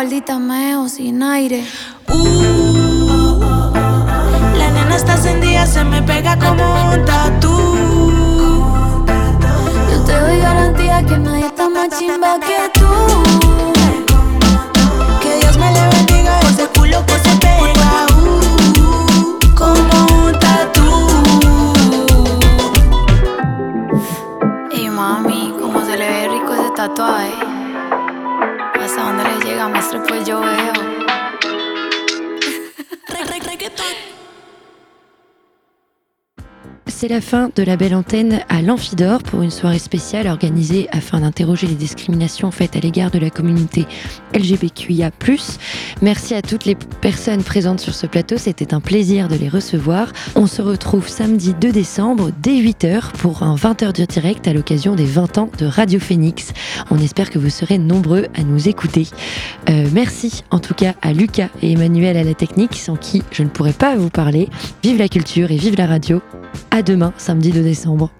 espaldita 0.00 0.38
me 0.38 0.66
dejó 0.66 0.88
sin 0.88 1.22
aire. 1.22 1.64
La 4.56 4.70
nena 4.70 4.96
está 4.96 5.12
encendida, 5.14 5.66
se 5.66 5.84
me 5.84 6.02
pega 6.02 6.38
como 6.38 6.90
un 6.90 7.04
tatú. 7.04 7.54
Yo 9.92 10.00
te 10.04 10.20
doy 10.20 10.40
garantía 10.40 11.04
que 11.04 11.18
nadie 11.18 11.46
está 11.46 11.68
más 11.68 11.88
chimba 11.98 12.38
que 12.40 12.70
tú. 12.78 12.86
Que 15.20 15.36
Dios 15.40 15.58
me 15.58 15.70
le 15.72 15.88
bendiga 15.88 16.40
ese 16.40 16.66
culo 16.68 17.04
que 17.06 17.18
C'est 37.00 37.08
la 37.08 37.22
fin 37.22 37.50
de 37.56 37.62
la 37.62 37.78
belle 37.78 37.94
antenne 37.94 38.40
à 38.50 38.60
l'Amphidore 38.60 39.22
pour 39.22 39.40
une 39.40 39.50
soirée 39.50 39.78
spéciale 39.78 40.26
organisée 40.26 40.86
afin 40.92 41.20
d'interroger 41.20 41.66
les 41.66 41.74
discriminations 41.74 42.50
faites 42.50 42.76
à 42.76 42.80
l'égard 42.80 43.10
de 43.10 43.18
la 43.18 43.30
communauté 43.30 43.86
LGBTQIA+. 44.34 45.10
Merci 46.02 46.34
à 46.34 46.42
toutes 46.42 46.66
les 46.66 46.74
personnes 46.74 47.42
présentes 47.42 47.80
sur 47.80 47.94
ce 47.94 48.06
plateau, 48.06 48.36
c'était 48.36 48.74
un 48.74 48.80
plaisir 48.80 49.28
de 49.28 49.36
les 49.36 49.48
recevoir. 49.48 50.12
On 50.34 50.46
se 50.46 50.60
retrouve 50.60 51.08
samedi 51.08 51.54
2 51.58 51.72
décembre 51.72 52.32
dès 52.42 52.60
8h 52.60 53.12
pour 53.12 53.44
un 53.44 53.54
20h 53.54 53.98
de 53.98 54.04
direct 54.04 54.46
à 54.46 54.52
l'occasion 54.52 54.94
des 54.94 55.06
20 55.06 55.38
ans 55.38 55.50
de 55.56 55.64
Radio 55.64 55.98
Phoenix. 56.00 56.52
On 56.90 56.98
espère 56.98 57.30
que 57.30 57.38
vous 57.38 57.48
serez 57.48 57.78
nombreux 57.78 58.26
à 58.34 58.42
nous 58.42 58.68
écouter. 58.68 59.08
Euh, 59.70 59.88
merci 59.90 60.44
en 60.50 60.58
tout 60.58 60.74
cas 60.74 60.92
à 61.00 61.14
Lucas 61.14 61.48
et 61.62 61.72
Emmanuel 61.72 62.18
à 62.18 62.24
la 62.24 62.34
technique 62.34 62.76
sans 62.76 62.96
qui 62.96 63.22
je 63.32 63.42
ne 63.42 63.48
pourrais 63.48 63.72
pas 63.72 63.96
vous 63.96 64.10
parler. 64.10 64.50
Vive 64.82 64.98
la 64.98 65.08
culture 65.08 65.50
et 65.50 65.56
vive 65.56 65.76
la 65.76 65.86
radio. 65.86 66.20
À 66.70 66.82
demain, 66.90 67.12
samedi 67.18 67.52
2 67.52 67.62
décembre. 67.62 68.10